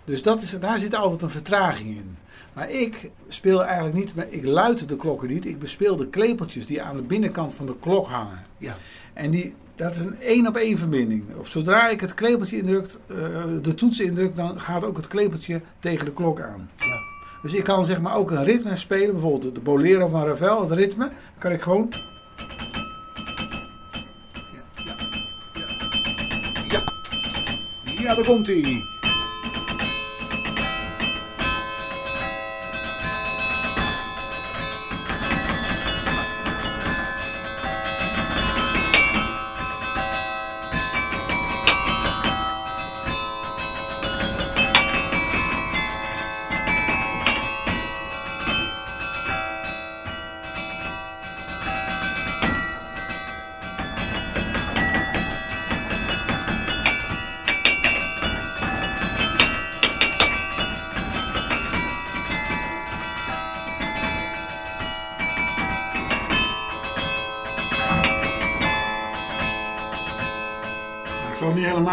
[0.05, 2.17] Dus dat is, daar zit altijd een vertraging in.
[2.53, 5.47] Maar ik speel eigenlijk niet, ik luid de klokken niet.
[5.47, 8.43] Ik bespeel de klepeltjes die aan de binnenkant van de klok hangen.
[8.59, 8.77] ja.
[9.13, 11.25] En die, dat is een één op één verbinding.
[11.43, 13.17] Zodra ik het klepeltje indruk, eh,
[13.63, 16.71] de toets indruk, dan gaat ook het klepeltje tegen de klok aan.
[16.79, 16.97] Ja.
[17.43, 20.71] Dus ik kan zeg maar ook een ritme spelen, bijvoorbeeld de bolero van Ravel, het
[20.71, 21.93] ritme, kan ik gewoon.
[27.99, 28.94] Ja, daar komt hij.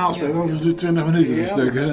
[0.01, 1.73] Helemaal spelen, want het duurt 20 minuten een stuk.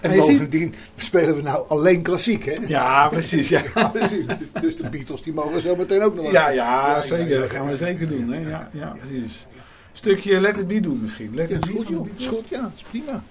[0.00, 2.54] en bovendien spelen we nou alleen klassiek, hè?
[2.66, 3.48] Ja, precies.
[3.48, 3.62] Ja.
[3.74, 4.24] Ja, precies.
[4.60, 6.32] Dus de Beatles die mogen zo meteen ook nog wel.
[6.32, 7.40] Ja, ja, ja, zeker.
[7.40, 8.32] Dat gaan we zeker doen.
[8.32, 8.48] Hè?
[8.48, 9.46] Ja, ja, precies.
[9.92, 11.34] Stukje Let It Be doen misschien.
[11.34, 12.08] Let Ja, goed, joh.
[12.16, 12.70] Is goed, ja.
[12.76, 13.22] Is prima.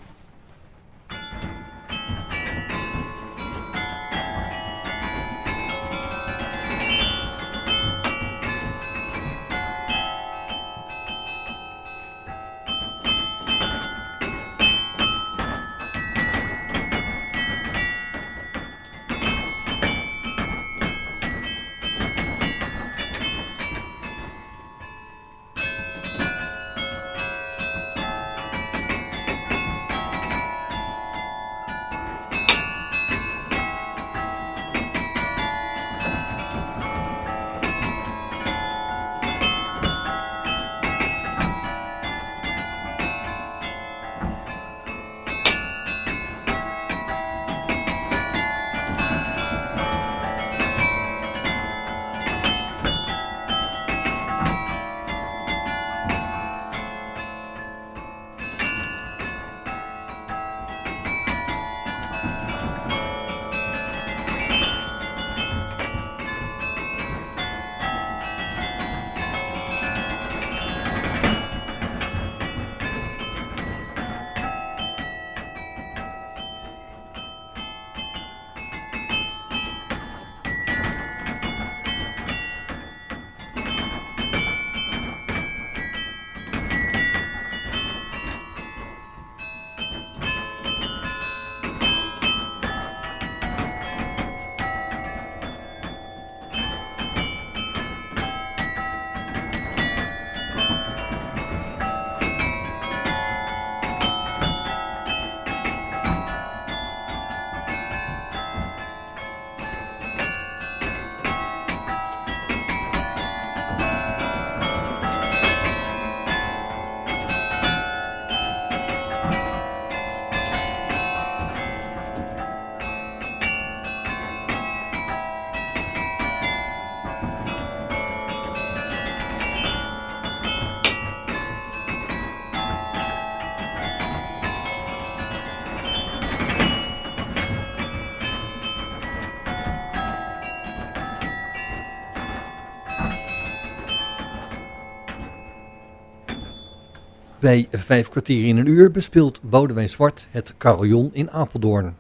[147.49, 151.95] Bij vijf kwartier in een uur bespeelt Boudewijn Zwart het carillon in Apeldoorn.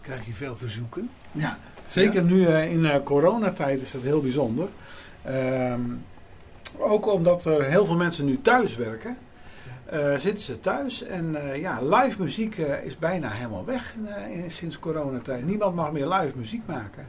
[0.00, 1.10] Krijg je veel verzoeken?
[1.32, 4.68] Ja, zeker nu eh, in eh, coronatijd is dat heel bijzonder.
[5.24, 5.80] Ehm,
[6.78, 9.16] ook omdat er heel veel mensen nu thuis werken.
[9.86, 14.06] eh, zitten ze thuis en eh, ja, live muziek eh, is bijna helemaal weg in,
[14.06, 15.46] eh, in- sinds coronatijd.
[15.46, 17.06] Niemand mag meer live muziek maken.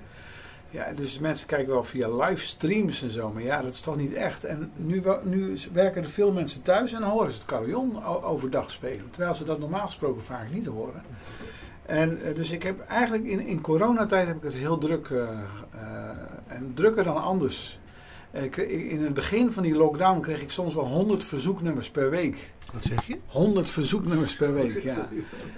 [0.71, 4.13] Ja, dus mensen kijken wel via livestreams en zo, maar ja, dat is toch niet
[4.13, 4.43] echt.
[4.43, 9.09] En nu, nu werken er veel mensen thuis en horen ze het carillon overdag spelen.
[9.09, 11.01] Terwijl ze dat normaal gesproken vaak niet horen.
[11.85, 15.21] En eh, dus ik heb eigenlijk in, in coronatijd heb ik het heel druk eh,
[15.21, 15.29] eh,
[16.47, 17.79] en drukker dan anders.
[18.55, 22.51] In het begin van die lockdown kreeg ik soms wel 100 verzoeknummers per week.
[22.71, 23.17] Wat zeg je?
[23.27, 25.07] 100 verzoeknummers per week, ja.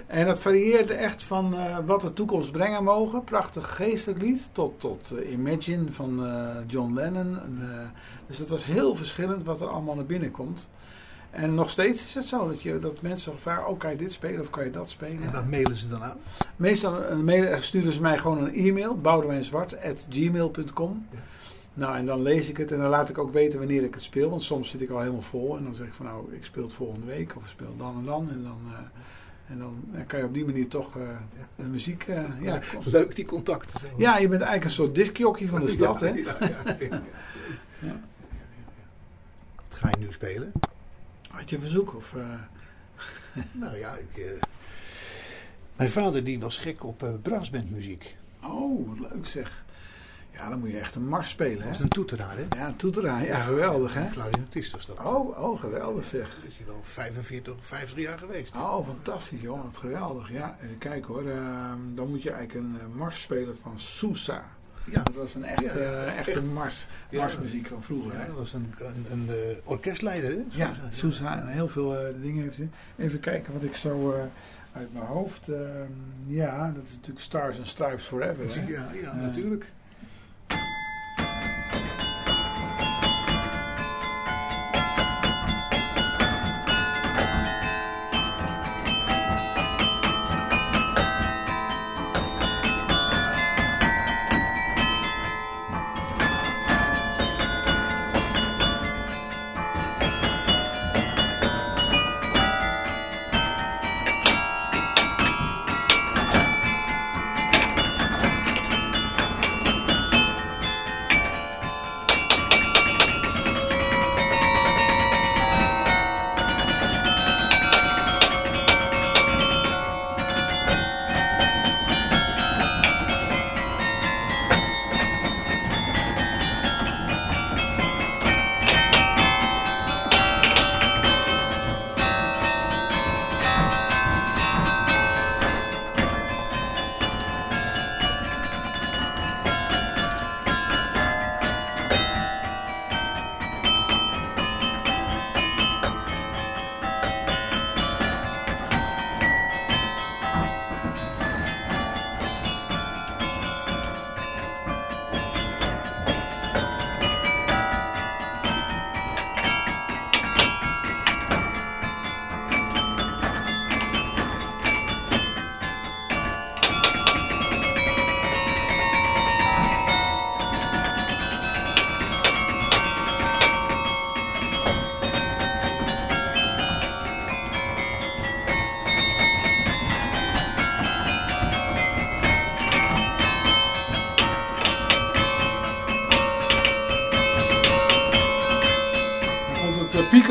[0.06, 3.24] En dat varieerde echt van eh, wat de toekomst brengen mogen.
[3.24, 4.48] Prachtig geestelijk lied.
[4.52, 7.40] Tot, tot eh, Imagine van eh, John Lennon.
[7.40, 7.60] En,
[8.26, 10.68] dus dat was heel verschillend wat er allemaal naar binnen komt.
[11.30, 14.12] En nog steeds is het zo dat, je, dat mensen vragen: oh, kan je dit
[14.12, 15.22] spelen of kan je dat spelen?
[15.22, 16.16] En wat mailen ze dan aan?
[16.56, 21.06] Meestal mailen- sturen ze mij gewoon een e-mail, boudewijnzwart.gmail.com.
[21.10, 21.18] Ja.
[21.74, 24.02] Nou, en dan lees ik het en dan laat ik ook weten wanneer ik het
[24.02, 24.30] speel.
[24.30, 26.62] Want soms zit ik al helemaal vol en dan zeg ik van nou, ik speel
[26.62, 28.30] het volgende week of ik speel dan en dan.
[28.30, 31.02] En dan, eh, en dan kan je op die manier toch eh,
[31.56, 32.02] de muziek...
[32.08, 33.80] eh, ja, Leuk die contacten.
[33.80, 33.86] zo.
[33.96, 36.12] ja, je bent eigenlijk een soort discjockey van de stad, Ja, hè?
[36.12, 37.02] ja, ja, ja, ja.
[37.78, 38.00] Ja.
[39.68, 40.52] Wat ga je nu spelen?
[41.30, 41.94] Had je een verzoek?
[41.96, 44.30] Of, eh, Nou ja, ik, eh,
[45.76, 48.16] mijn vader die was gek op eh brassbandmuziek.
[48.42, 49.63] Oh, wat leuk zeg.
[50.36, 51.68] Ja, dan moet je echt een mars spelen, hè?
[51.68, 52.58] was een toeteraar, hè?
[52.58, 53.24] Ja, een toeteraar.
[53.24, 54.00] Ja, geweldig, hè?
[54.00, 54.98] Een Clarinetist was dat.
[54.98, 56.38] Oh, oh, geweldig zeg.
[56.46, 58.56] Is hij wel 45 of 50 jaar geweest.
[58.56, 60.30] Oh, fantastisch joh, wat geweldig.
[60.32, 61.28] Ja, even kijken hoor.
[61.28, 64.44] Ehm, dan moet je eigenlijk een eh, mars spelen van Sousa.
[64.84, 67.20] Ja, Dat was een echte, Ja, ja, eh, echte mars, Ja.
[67.20, 68.18] marsmuziek van vroeger.
[68.18, 68.26] hè?
[68.26, 70.42] dat was een, een, een eh, orkestleider, hè?
[70.50, 70.90] Ja, Sousa.
[70.90, 72.68] Sousa en heel veel dingen heeft hij.
[72.96, 74.14] Even kijken wat ik zo
[74.72, 75.48] uit mijn hoofd...
[75.48, 75.60] ehm,
[76.26, 78.44] ja, dat is natuurlijk Stars and Stripes Forever.
[78.60, 78.66] Hè?
[78.72, 79.64] Ja, ja, natuurlijk.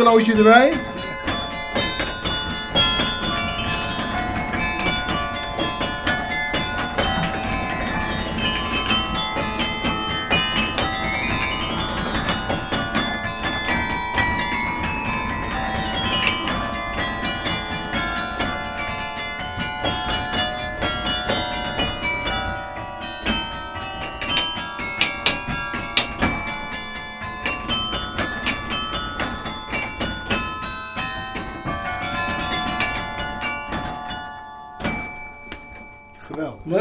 [0.03, 0.82] Cadeautje erbij.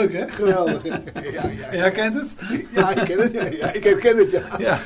[0.03, 0.29] Leuk hè?
[0.29, 0.83] Geweldig.
[0.89, 1.83] ja, ja, Je ja.
[1.83, 2.29] herkent het?
[2.71, 3.33] ja, ik ken het.
[3.33, 4.43] Ja, ja, ik herken het, ja.
[4.59, 4.79] Ja,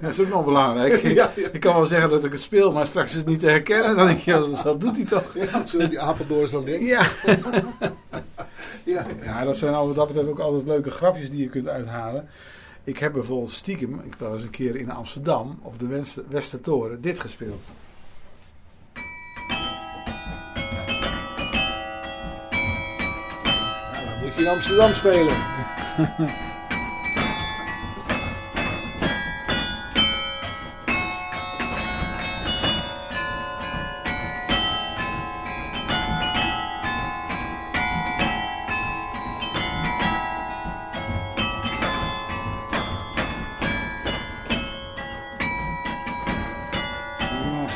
[0.00, 0.94] dat is ook nog belangrijk.
[1.52, 3.96] Ik kan wel zeggen dat ik het speel, maar straks is het niet te herkennen.
[3.96, 5.34] Dan denk je, dat, dat doet hij toch?
[5.34, 6.84] Ja, zo die Apeldoorn dan denkt.
[6.86, 7.06] Ja.
[8.84, 9.06] Ja.
[9.24, 12.28] ja, dat zijn al wat dat betreft ook altijd leuke grapjes die je kunt uithalen.
[12.84, 17.20] Ik heb bijvoorbeeld stiekem, ik was een keer in Amsterdam op de West- Westertoren dit
[17.20, 17.62] gespeeld.
[24.38, 25.34] in Amsterdam spelen.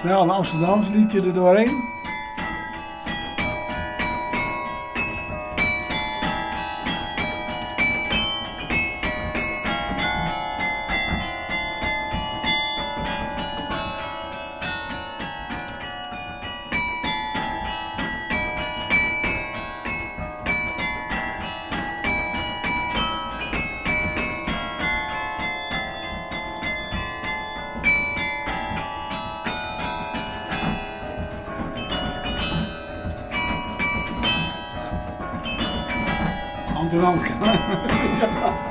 [0.02, 2.01] snel een Amsterdams liedje er doorheen.
[37.02, 37.82] Hand in hand gaan.
[38.20, 38.61] Ja,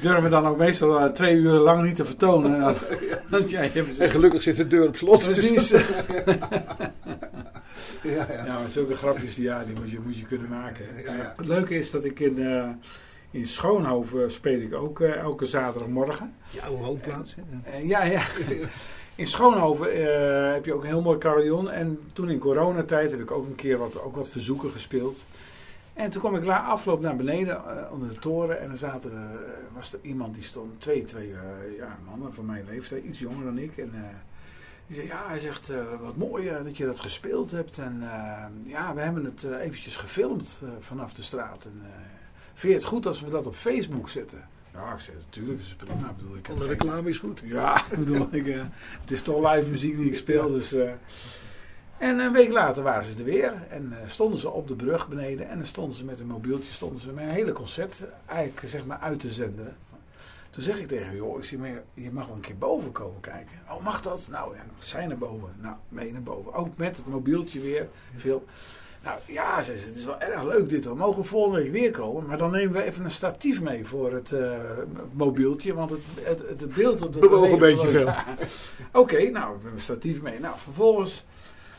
[0.00, 2.60] Ik durf het dan ook meestal eh, twee uur lang niet te vertonen.
[3.30, 5.22] Want ja, hebt En gelukkig zit de deur op slot.
[5.22, 5.70] Precies.
[8.02, 8.44] Ja, ja.
[8.44, 10.84] Ja, maar zulke grapjes die, ja, die moet, je, moet je kunnen maken.
[11.36, 12.68] Het leuke is dat ik in, eh,
[13.30, 16.34] in Schoonhoven speel ik ook eh, elke zaterdagmorgen.
[16.50, 17.34] Jouw woonplaats.
[17.62, 17.78] hè?
[17.78, 18.22] Ja, ja.
[19.14, 19.86] In Schoonhoven
[20.52, 21.70] heb je ook een heel mooi carillon.
[21.70, 25.26] En toen in coronatijd heb ik ook een keer wat, ook wat verzoeken gespeeld.
[26.00, 28.60] En toen kwam ik la afloop naar beneden eh, onder de toren.
[28.60, 29.18] En er zaten, eh,
[29.74, 33.44] was er iemand die stond, twee, twee eh, ja, mannen van mijn leeftijd, iets jonger
[33.44, 33.76] dan ik.
[33.78, 33.92] En
[34.86, 37.78] die zei, ja, hij zegt, wat mooi dat je dat gespeeld hebt.
[37.78, 38.02] En
[38.64, 41.64] ja, we hebben het eventjes gefilmd vanaf de straat.
[41.64, 41.82] En,
[42.54, 44.48] vind je het goed als we dat op Facebook zetten?
[44.72, 46.14] Ja, ik zei, natuurlijk is het prima.
[46.16, 47.42] Bedoel, ik geen- reclame is goed.
[47.44, 48.44] ja, bedoel, ik,
[49.00, 50.48] het is toch live muziek die ik speel.
[50.48, 50.74] Dus.
[52.00, 53.52] En een week later waren ze er weer.
[53.68, 55.48] En eh, stonden ze op de brug beneden.
[55.48, 58.84] En dan stonden ze met een mobieltje, stonden ze met een hele concert eigenlijk zeg
[58.84, 59.76] maar uit te zenden.
[60.50, 63.20] Toen zeg ik tegen joh, ik zie, maar je mag wel een keer boven komen
[63.20, 63.58] kijken.
[63.70, 64.26] Oh, mag dat?
[64.30, 65.48] Nou ja, zij naar boven.
[65.60, 66.54] Nou, mee naar boven.
[66.54, 67.88] Ook met het mobieltje weer.
[68.16, 68.44] Veel.
[69.02, 70.96] Nou ja, zei ze, het is wel erg leuk dit hoor.
[70.96, 72.26] Mogen we volgende week weer komen?
[72.26, 74.52] Maar dan nemen we even een statief mee voor het eh,
[75.12, 75.74] mobieltje.
[75.74, 77.02] Want het, het, het beeld...
[77.02, 78.08] op de Bewoog een beetje veel.
[79.02, 80.40] Oké, nou, we hebben een statief mee.
[80.40, 81.24] Nou, vervolgens...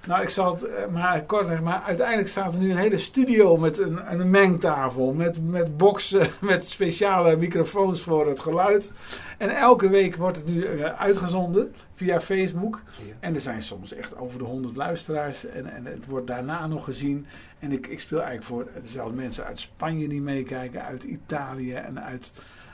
[0.07, 2.97] Nou, ik zal het eh, maar kort zeggen, maar uiteindelijk staat er nu een hele
[2.97, 5.13] studio met een, een mengtafel.
[5.13, 8.91] Met, met boxen, met speciale microfoons voor het geluid.
[9.37, 12.79] En elke week wordt het nu eh, uitgezonden via Facebook.
[12.97, 13.13] Ja.
[13.19, 15.45] En er zijn soms echt over de 100 luisteraars.
[15.45, 17.25] En, en het wordt daarna nog gezien.
[17.59, 22.03] En ik, ik speel eigenlijk voor dezelfde mensen uit Spanje die meekijken, uit Italië en
[22.03, 22.31] uit,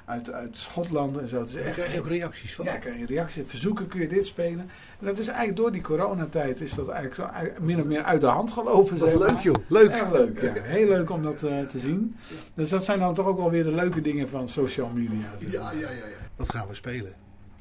[0.07, 1.39] uit, uit Schotland en zo.
[1.39, 2.65] Het is Daar echt, krijg je ook reacties van.
[2.65, 4.69] ja, krijg je reacties, verzoeken, kun je dit spelen.
[4.99, 8.21] En dat is eigenlijk door die coronatijd is dat eigenlijk zo min of meer uit
[8.21, 8.99] de hand gelopen.
[8.99, 9.27] Zeg maar.
[9.27, 9.55] leuk joh.
[9.67, 10.03] Leuk.
[10.11, 10.53] Leuk, ja.
[10.77, 12.17] Heel leuk om dat eh, te zien.
[12.53, 15.31] Dus dat zijn dan toch ook wel weer de leuke dingen van social media.
[15.39, 16.15] zeg Ja, ja, ja, ja.
[16.35, 17.13] Wat gaan we spelen?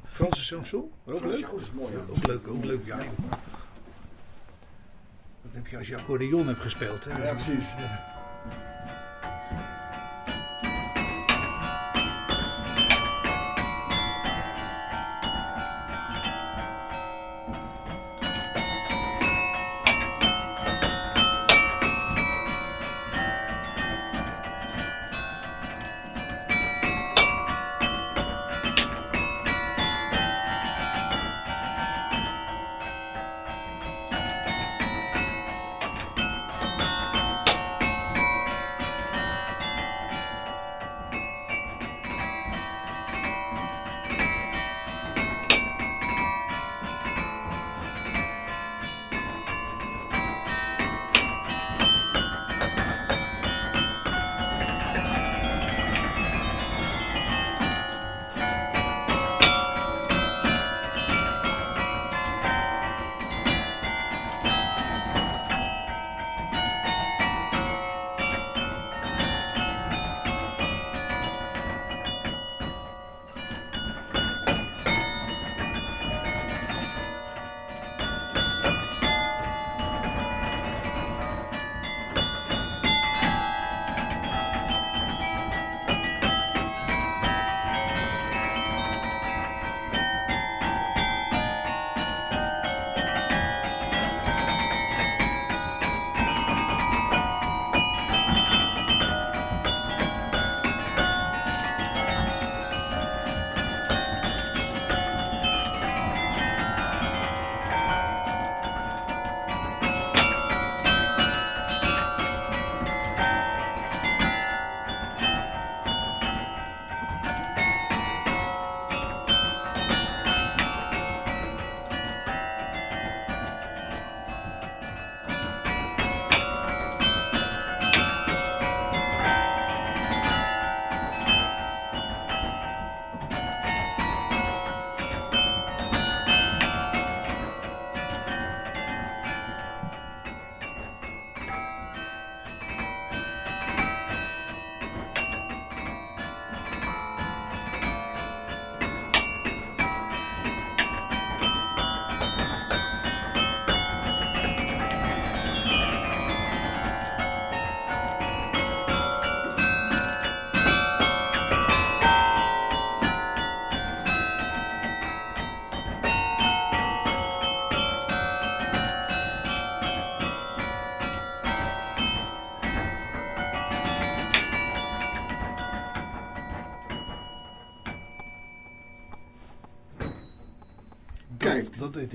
[0.09, 0.91] Franse chanson?
[1.07, 1.39] Ook leuk.
[1.39, 1.93] Ja, dat is mooi.
[1.93, 1.99] ja.
[2.09, 2.81] Ook leuk, ook leuk.
[2.85, 3.31] Ja, joh.
[5.43, 7.05] Dat heb je als je accordeon hebt gespeeld.
[7.05, 7.27] Hè?
[7.27, 7.75] Ja, precies.
[7.75, 7.89] Kijk,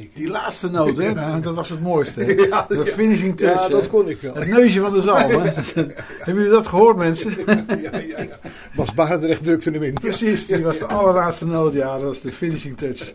[0.02, 0.16] ik.
[0.16, 1.14] Die laatste noot, hè?
[1.22, 2.26] Nou, dat was het mooiste.
[2.49, 3.62] Ja, de finishing touch.
[3.62, 4.34] Ja, dat kon ik wel.
[4.36, 5.32] Het neusje van de zalm.
[5.41, 5.52] hè?
[6.18, 7.34] Hebben jullie dat gehoord, mensen?
[7.45, 8.26] Ja, ja, ja.
[8.76, 9.93] Bas Barendrecht drukte hem in.
[9.93, 11.74] Precies, die was de allerlaatste noot.
[11.74, 13.14] Ja, dat was de finishing touch.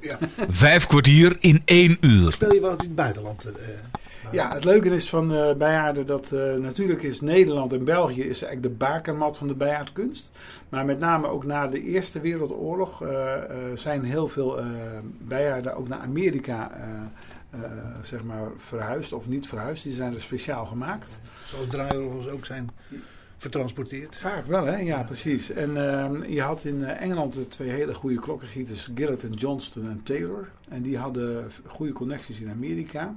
[0.48, 2.32] Vijf kwartier in één uur.
[2.32, 3.44] Speel je wel in het buitenland?
[3.44, 3.52] eh,
[4.32, 8.42] Ja, het leuke is van eh bijaarden dat eh, natuurlijk is Nederland en België is
[8.42, 10.30] eigenlijk de bakermat van de bijaardkunst.
[10.68, 13.34] Maar met name ook na de Eerste Wereldoorlog eh,
[13.74, 14.60] zijn heel veel
[15.18, 16.70] bijaarden ook naar Amerika
[18.02, 19.82] zeg maar verhuisd of niet verhuisd.
[19.82, 21.20] Die zijn er speciaal gemaakt.
[21.44, 22.70] Zoals draaiorgels ook zijn
[23.36, 24.16] vertransporteerd.
[24.16, 24.76] Vaak wel, hè?
[24.76, 25.50] Ja, precies.
[25.50, 30.48] En ehm, je had in Engeland twee hele goede klokkengieters, Gillett en Johnston en Taylor.
[30.68, 33.16] En die hadden goede connecties in Amerika.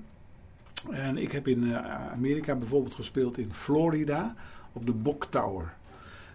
[0.91, 4.35] En ik heb in eh, Amerika bijvoorbeeld gespeeld in Florida
[4.73, 5.73] op de Bok Tower.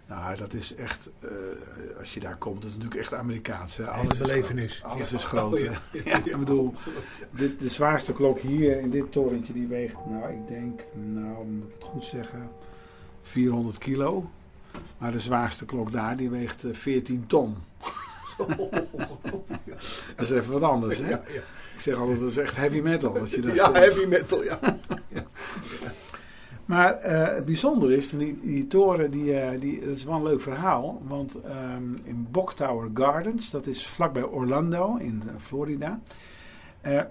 [0.07, 1.29] Nou, dat is echt, eh,
[1.99, 3.77] als je daar komt, dat is natuurlijk echt Amerikaans.
[3.77, 3.93] Hè?
[3.93, 4.77] Hele is belevenis.
[4.77, 4.91] groot.
[4.91, 5.61] Alles is groot.
[5.61, 5.71] Oh, hè?
[5.99, 6.01] ja.
[6.03, 6.73] Ja, ik bedoel,
[7.29, 11.67] dit, de zwaarste klok hier in dit torentje, die weegt, nou, ik denk, nou, moet
[11.67, 12.49] ik het goed zeggen,
[13.21, 14.29] 400 kilo.
[14.97, 17.55] Maar de zwaarste klok daar, die weegt eh, 14 ton.
[20.15, 21.09] Dat is even wat anders, hè?
[21.09, 21.41] Ja, ja.
[21.75, 23.19] Ik zeg altijd, dat is echt heavy metal.
[23.19, 24.59] Als je dat ja, heavy metal, ja.
[26.65, 30.23] Maar eh, het bijzondere is, die, die toren, die, eh, die, dat is wel een
[30.23, 31.01] leuk verhaal.
[31.07, 35.99] Want ehm, in Bok Tower Gardens, dat is vlakbij Orlando in eh, Florida.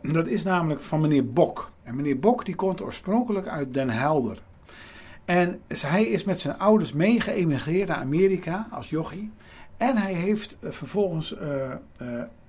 [0.02, 1.70] dat is namelijk van meneer Bok.
[1.82, 4.42] En meneer Bok die komt oorspronkelijk uit Den Helder.
[5.24, 9.30] En hij is met zijn ouders mee geëmigreerd naar Amerika als jochie.
[9.76, 11.78] En hij heeft eh, vervolgens eh, eh,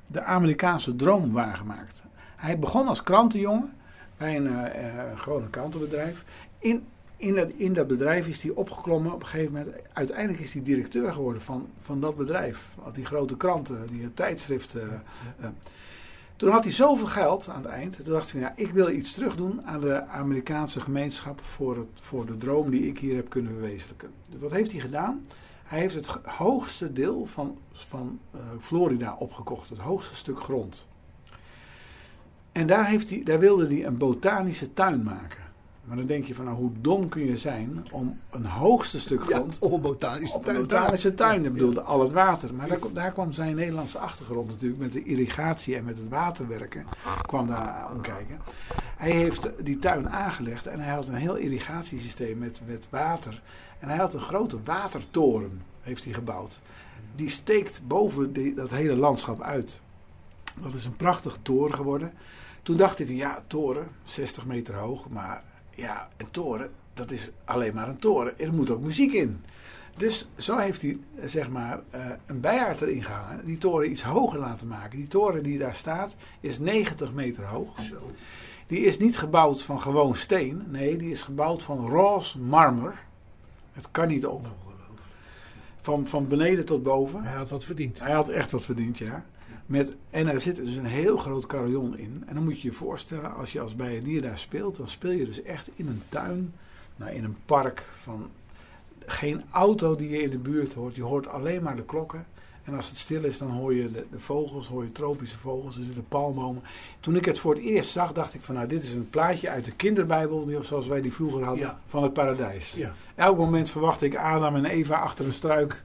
[0.07, 2.03] de Amerikaanse droom waargemaakt.
[2.36, 3.73] Hij begon als krantenjongen
[4.17, 6.23] bij een een krantenbedrijf.
[6.59, 6.86] In,
[7.17, 9.76] in, dat, in dat bedrijf is hij opgeklommen op een gegeven moment.
[9.93, 12.69] Uiteindelijk is hij directeur geworden van, van dat bedrijf.
[12.82, 15.03] Had die grote kranten, die tijdschriften.
[15.39, 15.47] eh.
[16.36, 18.03] Toen had hij zoveel geld aan het eind.
[18.03, 22.26] Toen dacht hij, ja, ik wil iets terugdoen aan de Amerikaanse gemeenschap voor, het, voor
[22.26, 24.09] de droom die ik hier heb kunnen verwezenlijken.
[24.30, 25.26] Dus wat heeft hij gedaan?
[25.66, 30.88] Hij heeft het hoogste deel van, van eh, Florida opgekocht, het hoogste stuk grond.
[32.51, 35.43] En daar, heeft hij, daar wilde hij een botanische tuin maken.
[35.86, 39.20] Maar dan denk je van, nou, hoe dom kun je zijn om een hoogste stuk
[39.30, 40.59] Ja, grond op een botanische op een tuin.
[40.61, 41.39] botanische tuin.
[41.41, 42.53] Ja, Ik bedoelde al het water.
[42.53, 46.86] Maar daar, daar kwam zijn Nederlandse achtergrond natuurlijk met de irrigatie en met het waterwerken.
[47.22, 48.39] kwam daar omkijken.
[48.97, 53.41] Hij heeft die tuin aangelegd en hij had een heel irrigatiesysteem met, met water.
[53.86, 56.61] En hij had een grote watertoren heeft hij gebouwd.
[57.15, 59.79] Die steekt boven die, dat hele landschap uit.
[60.61, 62.13] Dat is een prachtige toren geworden.
[62.63, 65.09] Toen dacht hij van ja, toren, 60 meter hoog.
[65.09, 68.39] Maar ja, een toren, dat is alleen maar een toren.
[68.39, 69.43] Er moet ook muziek in.
[69.97, 73.45] Dus zo heeft hij zeg maar eh, een bijaard erin gehangen.
[73.45, 74.97] Die toren iets hoger laten maken.
[74.97, 77.75] Die toren die daar staat is 90 meter hoog.
[78.67, 80.63] Die is niet gebouwd van gewoon steen.
[80.67, 83.03] Nee, die is gebouwd van roze marmer.
[83.76, 84.47] Het kan niet op.
[85.82, 87.23] Van, van beneden tot boven.
[87.23, 87.99] Hij had wat verdiend.
[87.99, 89.26] Hij had echt wat verdiend, ja.
[89.65, 92.23] Met, en er zit dus een heel groot carillon in.
[92.28, 95.26] En dan moet je je voorstellen, als je als bijaardier daar speelt, dan speel je
[95.26, 96.53] dus echt in een tuin,
[96.95, 98.30] nou, in een park van
[99.05, 100.95] geen auto die je in de buurt hoort.
[100.95, 102.26] Je hoort alleen maar de klokken.
[102.66, 105.78] En als het stil is, dan hoor je de, de vogels, hoor je tropische vogels,
[105.78, 106.61] er zitten palmbomen.
[106.99, 109.49] Toen ik het voor het eerst zag, dacht ik van nou, dit is een plaatje
[109.49, 111.80] uit de kinderbijbel, die- zoals wij die vroeger hadden, Ja.
[111.88, 112.74] van het paradijs.
[112.74, 112.93] Ja.
[113.16, 115.84] Elk moment verwacht ik Adam en Eva achter een struik.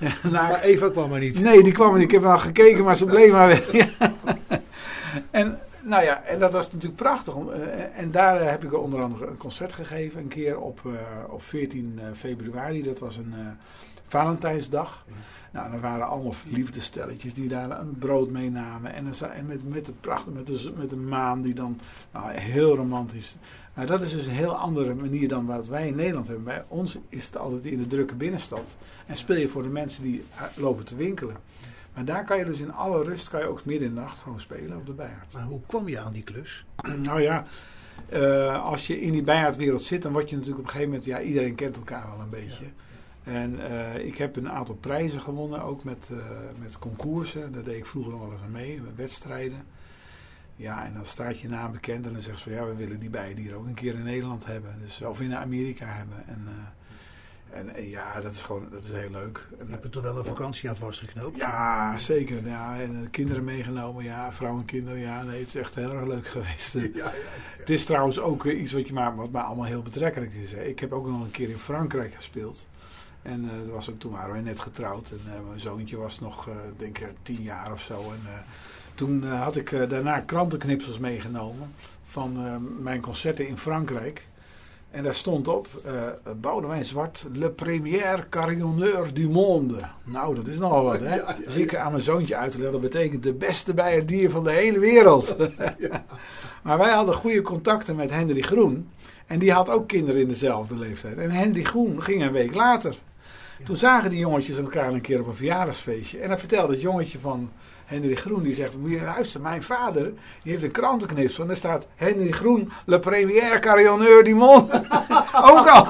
[0.00, 0.12] Ja.
[0.30, 1.40] Maar Eva kwam maar niet.
[1.40, 2.02] Nee, die kwam niet.
[2.04, 3.72] Ik heb wel gekeken, maar ze bleef maar weg.
[3.72, 3.88] Ja.
[5.30, 7.34] En, nou ja, en dat was natuurlijk prachtig.
[7.34, 10.20] eh, En daar eh, heb ik onder andere een concert gegeven.
[10.20, 12.82] Een keer op, eh, op 14 februari.
[12.82, 13.34] Dat was een
[14.14, 15.04] Valentijnsdag.
[15.52, 18.94] Nou, er waren allemaal liefdestelletjes die daar een brood meenamen.
[18.94, 21.80] En, dan en met, met de pracht, met de, met de maan die dan
[22.12, 23.36] nou, heel romantisch.
[23.74, 26.44] Maar dat is dus een heel andere manier dan wat wij in Nederland hebben.
[26.44, 28.76] Bij ons is het altijd in de drukke binnenstad.
[29.06, 31.36] En speel je voor de mensen die eh, lopen te winkelen.
[31.94, 34.18] Maar daar kan je dus in alle rust, kan je ook midden in de nacht
[34.18, 35.32] gewoon spelen op de bijaard.
[35.32, 36.64] Maar hoe kwam je aan die klus?
[37.02, 37.44] Nou ja,
[38.08, 41.08] eh, als je in die bijaardwereld zit, dan word je natuurlijk op een gegeven moment,
[41.08, 42.64] ja, iedereen kent elkaar wel een beetje.
[43.24, 46.18] En eh, ik heb een aantal prijzen gewonnen, ook met, eh,
[46.58, 47.52] met concoursen.
[47.52, 49.62] Daar deed ik vroeger nog wel eens aan mee, met wedstrijden.
[50.56, 52.98] Ja, en dan staat je naam bekend en dan zeggen ze van ja, we willen
[52.98, 54.74] die bijendieren ook een keer in Nederland hebben.
[54.80, 56.26] Dus, of in Amerika hebben.
[56.26, 59.48] En, eh, en, en ja, dat is gewoon dat is heel leuk.
[59.58, 61.36] Je hebt er toch wel een vakantie aan vastgeknoopt?
[61.36, 62.46] ja, zeker.
[62.46, 64.98] Ja, en kinderen meegenomen, ja, vrouwen en kinderen.
[64.98, 66.72] Ja, nee, het is echt heel erg leuk geweest.
[66.74, 67.12] Ja, ja,
[67.58, 70.52] Het is trouwens ook iets wat, je maar, wat mij allemaal heel betrekkelijk is.
[70.52, 70.62] Hè.
[70.62, 72.68] Ik heb ook nog een keer in Frankrijk gespeeld.
[73.24, 75.10] En dat was ook, toen waren we net getrouwd.
[75.10, 78.00] En eh, mijn zoontje was nog, eh denk ik, tien jaar of zo.
[78.00, 78.44] En
[78.94, 81.72] Toen had ik daarna krantenknipsels meegenomen
[82.04, 84.26] van mijn concerten in Frankrijk.
[84.90, 85.68] En daar stond op,
[86.40, 89.80] Boudewijn Zwart, le premier carillonneur du monde.
[90.04, 91.22] Nou, dat is nogal wat, hè?
[91.46, 95.36] Als ik aan mijn zoontje uitleg, dat betekent de beste bijerdier van de hele wereld.
[96.64, 98.88] maar wij hadden goede contacten met Henry Groen.
[99.26, 101.18] En die had ook kinderen in dezelfde leeftijd.
[101.18, 102.98] En Henry Groen ging een week later.
[103.64, 106.18] Toen zagen die jongetjes elkaar een keer op een verjaardagsfeestje.
[106.18, 107.50] En dan vertelde het jongetje van
[107.84, 110.12] Henry Groen, die zegt, luisteren, mijn vader,
[110.42, 111.38] die heeft een krantenknips.
[111.38, 114.86] En daar staat Henry Groen, le premier carillonneur du monde.
[115.50, 115.88] Ook al.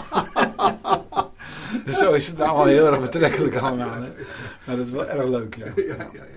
[1.84, 3.94] dus zo is het nou heel erg betrekkelijk allemaal.
[3.94, 4.08] Hè?
[4.64, 5.54] Maar dat is wel erg leuk.
[5.54, 6.33] Ja, ja, ja.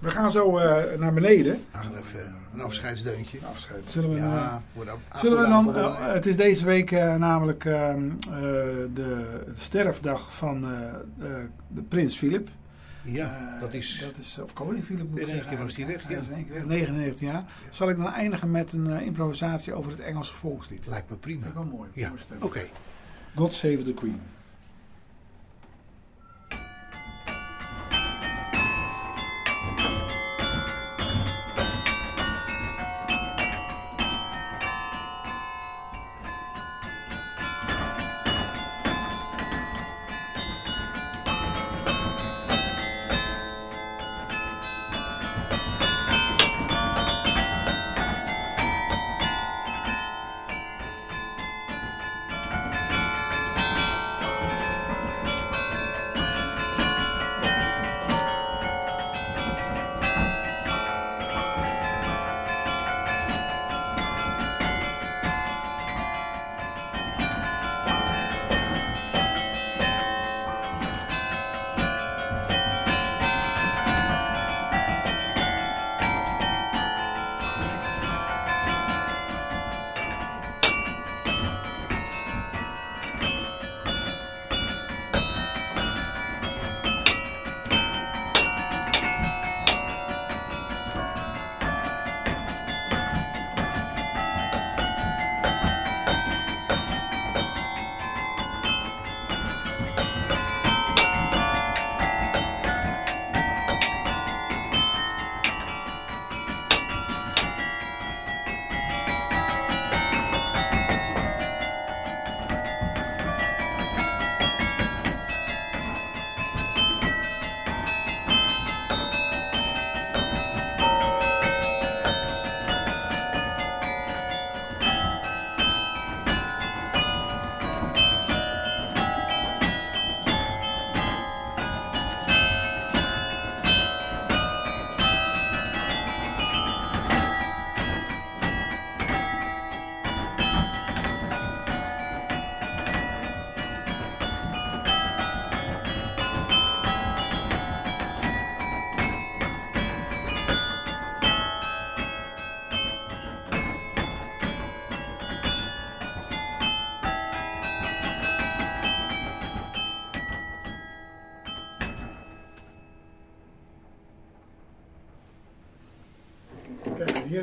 [0.00, 1.64] We gaan zo eh, naar beneden.
[1.98, 3.38] Even een afscheidsdeuntje.
[3.50, 3.88] Afscheid.
[3.88, 7.64] Zullen we, Ja, voor de, Zullen we dan, eh, het is deze week eh, namelijk
[7.64, 8.30] ehm, eh,
[8.94, 10.70] de sterfdag van eh,
[11.26, 12.48] eh, de prins Philip.
[13.02, 13.98] ja, Eh, dat is...
[14.06, 14.38] dat is.
[14.42, 15.54] Of koning Philip moet In één zeggen.
[15.56, 16.08] keer was die weg, ja.
[16.08, 17.44] Hij één keer weg, 99 jaar.
[17.70, 20.86] Zal ik dan eindigen met een eh, improvisatie over het Engelse volkslied?
[20.86, 21.40] Lijkt me prima.
[21.40, 21.88] Dat is wel mooi.
[21.92, 22.60] Ja, oké.
[23.34, 24.20] God Save the Queen.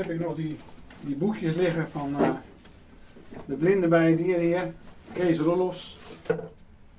[0.03, 0.55] Heb ik nog die,
[1.01, 2.29] die boekjes liggen van eh,
[3.45, 4.73] de blinde bij het dier hier.
[5.13, 5.97] Kees Rollofs.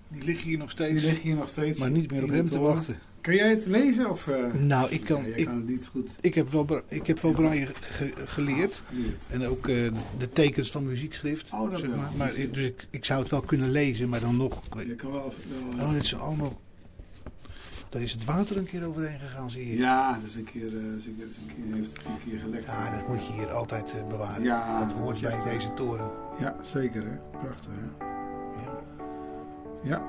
[0.09, 1.03] Die liggen hier nog Die steeds.
[1.03, 1.79] liggen hier nog steeds.
[1.79, 2.99] Maar niet meer op hem te wachten.
[3.21, 4.11] Kun jij het lezen?
[4.11, 7.07] Of, eh, Nou, ik kan, ja, ik, kan het niet goed ik heb wel, ik
[7.07, 8.83] heb wel ge- geleerd.
[9.31, 9.77] En ook eh,
[10.19, 11.51] de tekens van muziekschrift.
[11.53, 12.33] Oh, dat zeg maar.
[12.53, 14.63] dus ik, ik zou het wel kunnen lezen, maar dan nog.
[14.87, 15.35] Je kan wel...
[15.77, 16.61] wel- Oh, dit is allemaal.
[17.95, 19.79] Daar is het water een keer overheen gegaan, zie je.
[19.79, 22.39] ja, dus een keer, eh, dus een keer, dus een keer heeft het een keer
[22.39, 22.65] gelekt.
[22.65, 24.43] Ja, dat moet je hier altijd eh, bewaren.
[24.43, 25.45] Ja, dat hoort bij ja.
[25.45, 26.11] deze toren.
[26.39, 27.39] Ja, zeker hè.
[27.39, 28.05] Prachtig hè.
[28.63, 28.83] Ja.
[29.83, 30.03] Ja.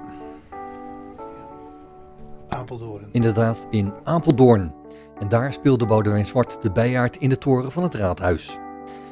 [2.50, 3.10] Apeldoorn.
[3.12, 4.74] Inderdaad, in Apeldoorn.
[5.20, 8.60] En daar speelde Boudewijn Zwart de bijaard in de toren van het raadhuis.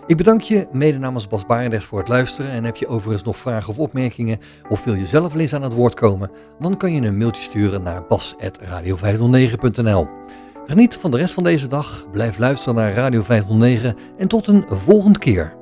[0.08, 2.52] Ik bedank je mede namens Bas Barendrecht voor het luisteren.
[2.52, 4.40] En heb je overigens nog vragen of opmerkingen
[4.70, 6.32] of wil je zelf eens aan het woord komen?
[6.60, 10.08] Dan kan je een mailtje sturen naar bas.radio509.nl
[10.66, 14.66] Geniet van de rest van deze dag, blijf luisteren naar Radio 509 en tot een
[14.68, 15.56] volgende keer.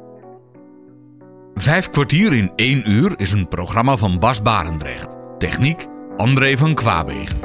[1.54, 5.16] Vijf kwartier in één uur is een programma van Bas Barendrecht.
[5.38, 5.88] Techniek
[6.18, 7.40] André van Kwaabegen.